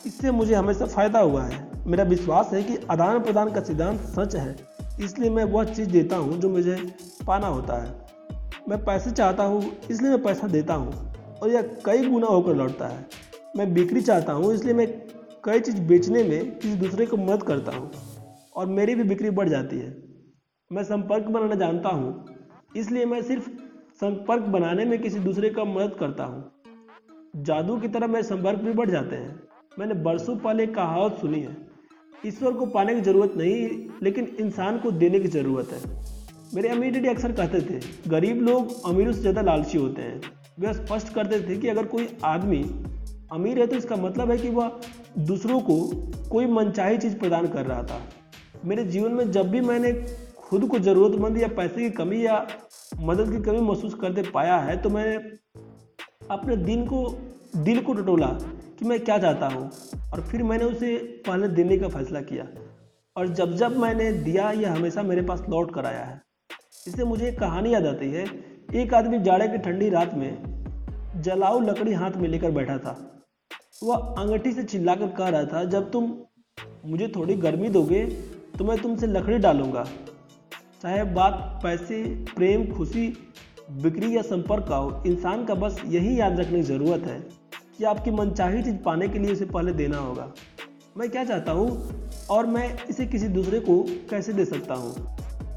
इससे 0.06 0.30
मुझे 0.30 0.54
हमेशा 0.54 0.86
फ़ायदा 0.86 1.20
हुआ 1.20 1.42
है। 1.42 1.66
मेरा 1.86 2.04
विश्वास 2.04 2.52
है 2.52 2.62
कि 2.62 2.76
आदान 2.90 3.20
प्रदान 3.22 3.50
का 3.52 3.60
सिद्धांत 3.60 4.00
सच 4.08 4.34
है। 4.36 4.56
इसलिए 5.00 5.30
मैं 5.30 5.44
वह 5.44 5.64
चीज़ 5.64 5.90
देता 5.90 6.16
हूँ 6.16 6.38
जो 6.40 6.48
मुझे 6.48 6.76
पाना 7.26 7.46
होता 7.46 7.82
है। 7.82 8.06
मैं 8.68 8.78
पैसे 8.84 9.10
चाहता 9.10 9.44
हूँ, 9.44 9.62
इसलिए 9.90 10.10
मैं 10.10 10.22
पैसा 10.22 10.46
देता 10.48 10.74
हूँ 10.74 10.92
और 11.42 11.50
यह 11.50 11.62
कई 11.86 12.08
गुना 12.08 12.26
होकर 12.26 12.54
लौटता 12.54 12.86
है। 12.86 13.06
मैं 13.56 13.72
बिक्री 13.74 14.00
चाहता 14.00 14.32
हूँ, 14.32 14.52
इसलिए 14.54 14.74
मैं 14.74 14.86
कई 15.44 15.60
चीज़ 15.60 15.80
बेचने 15.82 16.22
में 16.24 16.58
किसी 16.58 16.74
दूसरे 16.76 17.06
को 17.06 17.16
मदद 17.16 17.42
करता 17.42 17.76
हूँ 17.76 17.90
और 18.56 18.66
मेरी 18.68 18.94
भी 18.94 19.02
बिक्री 19.04 19.30
बढ़ 19.30 19.48
जाती 19.48 19.78
है। 19.78 19.96
मैं 20.70 20.82
संपर्क 20.84 21.26
बनाना 21.26 21.54
जानता 21.54 21.88
हूँ, 21.88 22.24
इसलिए 22.76 23.04
मैं 23.04 23.22
सिर्फ़ 23.22 23.48
संपर्क 23.96 24.42
बनाने 24.48 24.84
में 24.84 25.00
किसी 25.02 25.18
दूसरे 25.18 25.50
का 25.50 25.64
मदद 25.64 25.96
करता 26.00 26.24
हूँ। 26.24 27.42
जादू 27.44 27.76
की 27.76 27.88
तरह 27.88 28.06
मेरे 28.06 28.22
संपर्क 28.24 28.58
भी 28.58 28.72
बढ़ 28.72 28.90
जाते 28.90 29.16
हैं। 29.16 29.40
मैंने 29.78 29.94
बरसों 29.96 30.34
पहले 30.36 30.66
कहावत 30.68 31.18
सुनी 31.20 31.40
है। 31.40 31.56
ईश्वर 32.26 32.52
को 32.52 32.66
पाने 32.66 32.94
की 32.94 33.00
ज़रूरत 33.00 33.34
नहीं, 33.36 33.68
लेकिन 34.02 34.24
इंसान 34.40 34.78
को 34.78 34.90
देने 34.92 35.20
की 35.20 35.28
ज़रूरत 35.28 35.72
है। 35.72 35.80
मेरे 36.54 36.68
अमीर 36.68 36.92
डैडी 36.92 37.08
अक्सर 37.08 37.32
कहते 37.32 37.60
थे, 37.60 37.80
गरीब 38.08 38.40
लोग 38.42 38.72
अमीरों 38.88 39.12
से 39.12 39.20
ज़्यादा 39.20 39.42
लालची 39.42 39.78
होते 39.78 40.02
हैं। 40.02 40.20
वे 40.60 40.72
स्पष्ट 40.74 41.12
करते 41.14 41.40
थे 41.40 41.56
कि 41.56 41.68
अगर 41.68 41.86
कोई 41.86 42.08
आदमी 42.24 42.62
अमीर 43.32 43.58
है 43.58 43.66
तो 43.66 43.76
इसका 43.76 43.96
मतलब 43.96 44.30
है 44.30 44.38
कि 44.38 44.50
वह 44.50 44.80
दूसरों 45.20 45.60
को 45.60 45.78
कोई 46.30 46.46
मनचाही 46.48 46.98
चीज़ 46.98 47.16
प्रदान 47.18 47.46
कर 47.48 47.66
रहा 47.66 47.82
था। 47.82 48.00
मेरे 48.64 48.84
जीवन 48.86 49.12
में 49.12 49.30
जब 49.32 49.50
भी 49.50 49.60
मैंने 49.62 49.92
खुद 50.38 50.68
को 50.68 50.78
ज़रूरतमंद 50.80 51.38
या 51.38 51.48
पैसे 51.56 51.80
की 51.80 51.90
कमी 51.96 52.24
या 52.26 52.46
मदद 53.02 53.30
की 53.32 53.42
कमी 53.42 53.60
महसूस 53.62 53.94
करते 53.94 54.30
पाया 54.30 54.56
है 54.58 54.76
तो 54.82 54.90
मैंने 54.90 55.16
अपने 56.30 56.56
दिन 56.58 56.86
को, 56.86 57.08
दिल 57.56 57.80
को 57.80 57.92
टटोला। 57.94 58.38
कि 58.78 58.84
मैं 58.84 58.98
क्या 59.00 59.18
चाहता 59.18 59.48
हूँ? 59.48 59.70
और 60.12 60.20
फिर 60.20 60.42
मैंने 60.42 60.64
उसे 60.64 60.96
पहले 61.26 61.48
देने 61.48 61.78
का 61.78 61.88
फैसला 61.88 62.20
किया। 62.20 62.46
और 63.16 63.28
जब 63.28 63.54
जब 63.56 63.76
मैंने 63.76 64.12
दिया, 64.12 64.50
यह 64.50 64.72
हमेशा 64.72 65.02
मेरे 65.02 65.22
पास 65.22 65.42
लौट 65.50 65.74
कर 65.74 65.86
आया 65.86 66.04
है। 66.04 66.20
इससे 66.86 67.04
मुझे 67.04 67.28
एक 67.28 67.38
कहानी 67.38 67.74
याद 67.74 67.86
आती 67.86 68.10
है। 68.10 68.24
एक 68.74 68.94
आदमी 68.94 69.18
जाड़े 69.18 69.48
की 69.48 69.58
ठंडी 69.58 69.88
रात 69.88 70.14
में 70.14 71.22
जलाऊ 71.22 71.60
लकड़ी 71.60 71.92
हाथ 71.92 72.10
में 72.10 72.28
लेकर 72.28 72.50
बैठा 72.50 72.78
था। 72.78 73.22
वह 73.84 73.96
अंगठी 73.96 74.52
से 74.52 74.62
चिल्लाकर 74.62 75.06
कह 75.08 75.28
रहा 75.28 75.44
था, 75.44 75.64
जब 75.64 75.90
तुम 75.90 76.12
मुझे 76.86 77.08
थोड़ी 77.16 77.34
गर्मी 77.34 77.68
दोगे 77.68 78.04
तो 78.58 78.64
मैं 78.64 78.78
तुमसे 78.78 79.06
लकड़ी 79.06 79.38
डालूँगा। 79.38 79.84
चाहे 80.82 81.04
बात 81.04 81.60
पैसे, 81.62 82.02
प्रेम, 82.36 82.66
खुशी, 82.74 83.08
बिक्री 83.72 84.16
या 84.16 84.22
संपर्क 84.22 84.66
का 84.68 84.76
हो, 84.76 85.02
इंसान 85.06 85.44
का 85.44 85.54
बस 85.54 85.82
यही 85.86 86.18
याद 86.20 86.40
रखने 86.40 86.56
की 86.56 86.62
ज़रूरत 86.62 87.00
है। 87.00 87.20
कि 87.78 87.84
आपकी 87.84 88.10
मनचाही 88.10 88.62
चीज़ 88.62 88.76
पाने 88.76 89.08
के 89.08 89.18
लिए 89.18 89.32
उसे 89.32 89.44
पहले 89.44 89.72
देना 89.72 89.98
होगा। 89.98 90.32
मैं 90.98 91.08
क्या 91.10 91.24
चाहता 91.24 91.52
हूँ 91.52 92.00
और 92.30 92.46
मैं 92.46 92.86
इसे 92.86 93.06
किसी 93.06 93.28
दूसरे 93.28 93.60
को 93.60 93.82
कैसे 94.10 94.32
दे 94.32 94.44
सकता 94.44 94.74
हूँ? 94.74 94.94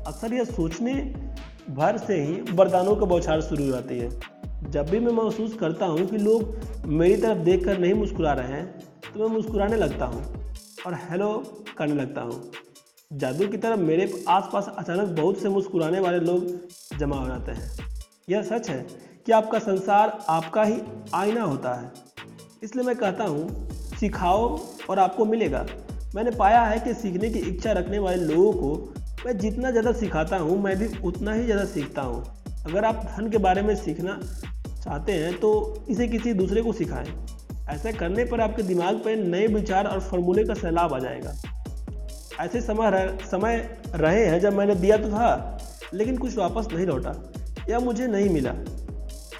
अक्सर 0.07 0.33
यह 0.33 0.43
सोचने 0.43 0.93
भर 1.69 1.97
से 1.97 2.21
ही 2.23 2.41
वरदानों 2.51 2.95
का 2.95 3.05
बौछार 3.05 3.41
शुरू 3.41 3.63
हो 3.63 3.71
जाती 3.71 3.97
है। 3.97 4.09
जब 4.71 4.89
भी 4.89 4.99
मैं 4.99 5.13
महसूस 5.13 5.53
करता 5.53 5.85
हूँ 5.85 6.05
कि 6.05 6.17
लोग 6.17 6.85
मेरी 6.87 7.15
तरफ़ 7.17 7.37
देखकर 7.37 7.79
नहीं 7.79 7.93
मुस्कुरा 7.93 8.33
रहे 8.33 8.51
हैं 8.51 8.65
तो 9.13 9.19
मैं 9.19 9.35
मुस्कुराने 9.35 9.77
लगता 9.77 10.05
हूँ 10.05 10.23
और 10.87 10.93
हेलो 11.09 11.31
करने 11.77 11.95
लगता 11.95 12.21
हूँ। 12.21 12.51
जादू 13.11 13.47
की 13.47 13.57
तरह 13.57 13.75
मेरे 13.75 14.23
आसपास 14.29 14.67
अचानक 14.77 15.07
बहुत 15.19 15.37
से 15.37 15.49
मुस्कुराने 15.49 15.99
वाले 15.99 16.19
लोग 16.19 16.97
जमा 16.97 17.15
हो 17.15 17.27
जाते 17.27 17.51
हैं। 17.51 17.71
यह 18.29 18.43
सच 18.43 18.69
है 18.69 18.85
कि 19.25 19.31
आपका 19.31 19.59
संसार 19.59 20.17
आपका 20.29 20.63
ही 20.63 20.81
आईना 21.13 21.43
होता 21.43 21.73
है। 21.73 21.91
इसलिए 22.61 22.85
मैं 22.85 22.95
कहता 22.95 23.23
हूँ 23.23 23.67
सिखाओ 23.99 24.43
और 24.89 24.99
आपको 24.99 25.25
मिलेगा। 25.25 25.65
मैंने 26.15 26.31
पाया 26.31 26.61
है 26.61 26.79
कि 26.79 26.93
सीखने 26.93 27.29
की 27.29 27.39
इच्छा 27.41 27.71
रखने 27.71 27.99
वाले 27.99 28.25
लोगों 28.25 28.51
को 28.53 28.93
मैं 29.25 29.37
जितना 29.37 29.71
ज़्यादा 29.71 29.91
सिखाता 29.93 30.37
हूँ 30.37 30.61
मैं 30.63 30.75
भी 30.79 30.87
उतना 31.03 31.33
ही 31.33 31.43
ज़्यादा 31.45 31.63
सीखता 31.65 32.01
हूँ। 32.01 32.23
अगर 32.67 32.85
आप 32.85 33.03
धन 33.07 33.29
के 33.29 33.37
बारे 33.37 33.61
में 33.61 33.75
सीखना 33.75 34.19
चाहते 34.83 35.11
हैं 35.13 35.33
तो 35.39 35.51
इसे 35.89 36.07
किसी 36.07 36.33
दूसरे 36.33 36.61
को 36.61 36.73
सिखाएँ। 36.73 37.07
ऐसा 37.69 37.91
करने 37.91 38.25
पर 38.25 38.41
आपके 38.41 38.63
दिमाग 38.63 38.95
पर 38.97 39.15
नए 39.15 39.47
विचार 39.49 39.87
और 39.87 39.99
फॉर्मूले 40.01 40.43
का 40.43 40.53
सैलाब 40.53 40.93
आ 40.93 40.99
जाएगा। 40.99 41.33
ऐसे 42.39 42.61
समय 42.61 42.89
रह, 42.91 43.17
समय 43.25 43.57
रहे 43.95 44.25
हैं 44.25 44.39
जब 44.39 44.53
मैंने 44.53 44.75
दिया 44.75 44.97
तो 44.97 45.09
था 45.09 45.57
लेकिन 45.93 46.17
कुछ 46.17 46.37
वापस 46.37 46.67
नहीं 46.73 46.85
लौटा 46.85 47.15
या 47.69 47.79
मुझे 47.79 48.07
नहीं 48.07 48.29
मिला 48.29 48.53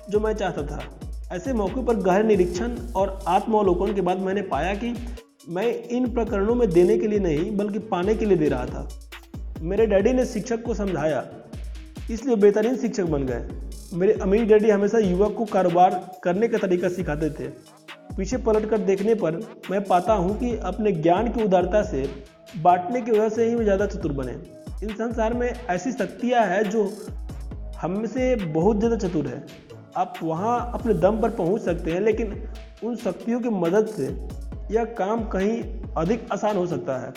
जो 0.10 0.20
मैं 0.20 0.34
चाहता 0.34 0.66
था। 0.66 0.84
ऐसे 1.32 1.54
मौके 1.54 1.84
पर 1.86 1.96
गहर 1.96 2.24
निरीक्षण 2.24 2.76
और 2.96 3.20
आत्मावलोकन 3.28 3.94
के 3.96 4.02
बाद 4.02 4.20
मैंने 4.20 4.42
पाया 4.44 4.74
कि 4.74 4.94
मैं 5.50 5.66
इन 5.90 6.08
प्रकरणों 6.14 6.56
में 6.56 6.70
देने 6.70 6.98
के 6.98 7.08
लिए 7.08 7.20
नहीं, 7.20 7.56
बल्कि 7.58 7.80
पाने 7.82 8.16
के 8.16 8.26
लिए 8.26 8.38
दे 8.38 8.50
रहा 8.50 8.66
था। 8.66 8.88
मेरे 9.62 9.86
डैडी 9.88 10.14
ने 10.14 10.26
शिक्षक 10.26 10.64
को 10.64 10.74
समझाया, 10.74 11.24
इसलिए 12.12 12.36
बेहतरीन 12.36 12.76
शिक्षक 12.78 13.06
बन 13.06 13.26
गए। 13.26 13.48
मेरे 13.94 14.14
अमीर 14.22 14.46
डैडी 14.46 14.70
हमेशा 14.70 15.00
युवक 15.00 15.36
को 15.38 15.46
कारोबार 15.46 16.20
करने 16.24 16.48
का 16.48 16.58
तरीका 16.58 16.90
सिखाते 16.90 17.30
थे। 17.30 17.48
पीछे 18.18 18.38
पलट 18.40 18.70
कर 18.70 18.78
देखने 18.82 19.16
पर 19.16 19.40
मैं 19.72 19.84
पाता 19.86 20.14
हूँ 20.16 20.38
कि 20.40 20.56
अपने 20.66 20.92
ज्ञान 20.94 21.32
की 21.32 21.44
उदारता 21.44 21.84
से 21.86 22.08
बांटने 22.60 23.02
की 23.02 23.12
वजह 23.12 23.30
से 23.30 23.50
ही 23.50 23.56
वे 23.56 23.64
ज़्यादा 23.64 23.86
चतुर 23.88 24.12
बने। 24.14 24.32
इन 24.84 24.94
संसार 24.96 25.34
में 25.34 25.50
ऐसी 25.50 25.92
शक्तियाँ 25.94 26.46
हैं 26.48 26.64
जो 26.70 26.90
हम 27.82 28.06
से 28.08 28.36
बहुत 28.38 28.80
ज़्यादा 28.80 28.96
चतुर 28.98 29.28
है। 29.28 29.44
आप 29.98 30.14
वहाँ 30.24 30.72
अपने 30.74 30.94
दम 30.94 31.20
पर 31.22 31.30
पहुँच 31.30 31.62
सकते 31.62 31.92
हैं, 31.92 32.02
लेकिन 32.02 32.50
उन 32.84 32.96
शक्तियों 32.96 33.40
की 33.42 33.50
मदद 33.50 33.88
से 33.88 34.06
यह 34.72 34.86
काम 34.98 35.24
कहीं 35.28 35.62
अधिक 35.98 36.28
आसान 36.34 36.58
हो 36.58 36.66
सकता 36.68 36.98
है। 36.98 37.14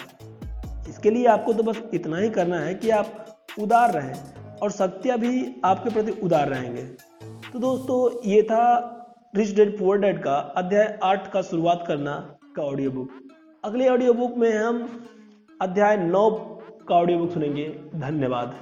इसके 0.89 1.11
लिए 1.11 1.27
आपको 1.27 1.53
तो 1.53 1.63
बस 1.63 1.83
इतना 1.95 2.19
ही 2.19 2.31
करना 2.31 2.59
है 2.59 2.75
कि 2.75 2.91
आप 2.91 3.37
उदार 3.61 3.93
रहें 3.93 4.59
और 4.63 4.71
शक्तियाँ 4.71 5.19
भी 5.19 5.55
आपके 5.65 5.91
प्रति 5.91 6.13
उदार 6.23 6.49
रहेंगे। 6.49 6.83
तो 7.53 7.59
दोस्तों, 7.59 8.29
ये 8.31 8.43
था 8.43 8.91
रिच 9.37 9.55
डेड 9.57 9.79
पुअर 9.79 9.99
डेड 9.99 10.23
का 10.23 10.35
अध्याय 10.57 10.99
आठ 11.03 11.33
का 11.33 11.43
शुरुआत 11.43 11.85
करना 11.89 12.17
का 12.57 12.63
ऑडियो 12.63 12.91
बुक 12.91 13.11
अगले 13.65 13.89
ऑडियो 13.89 14.13
बुक 14.15 14.37
में 14.37 14.53
हम 14.53 14.87
अध्याय 15.63 15.97
नौ 15.97 16.31
का 16.89 16.95
ऑडियो 16.95 17.19
बुक 17.19 17.31
सुनेंगे। 17.31 17.69
धन्यवाद। 17.95 18.55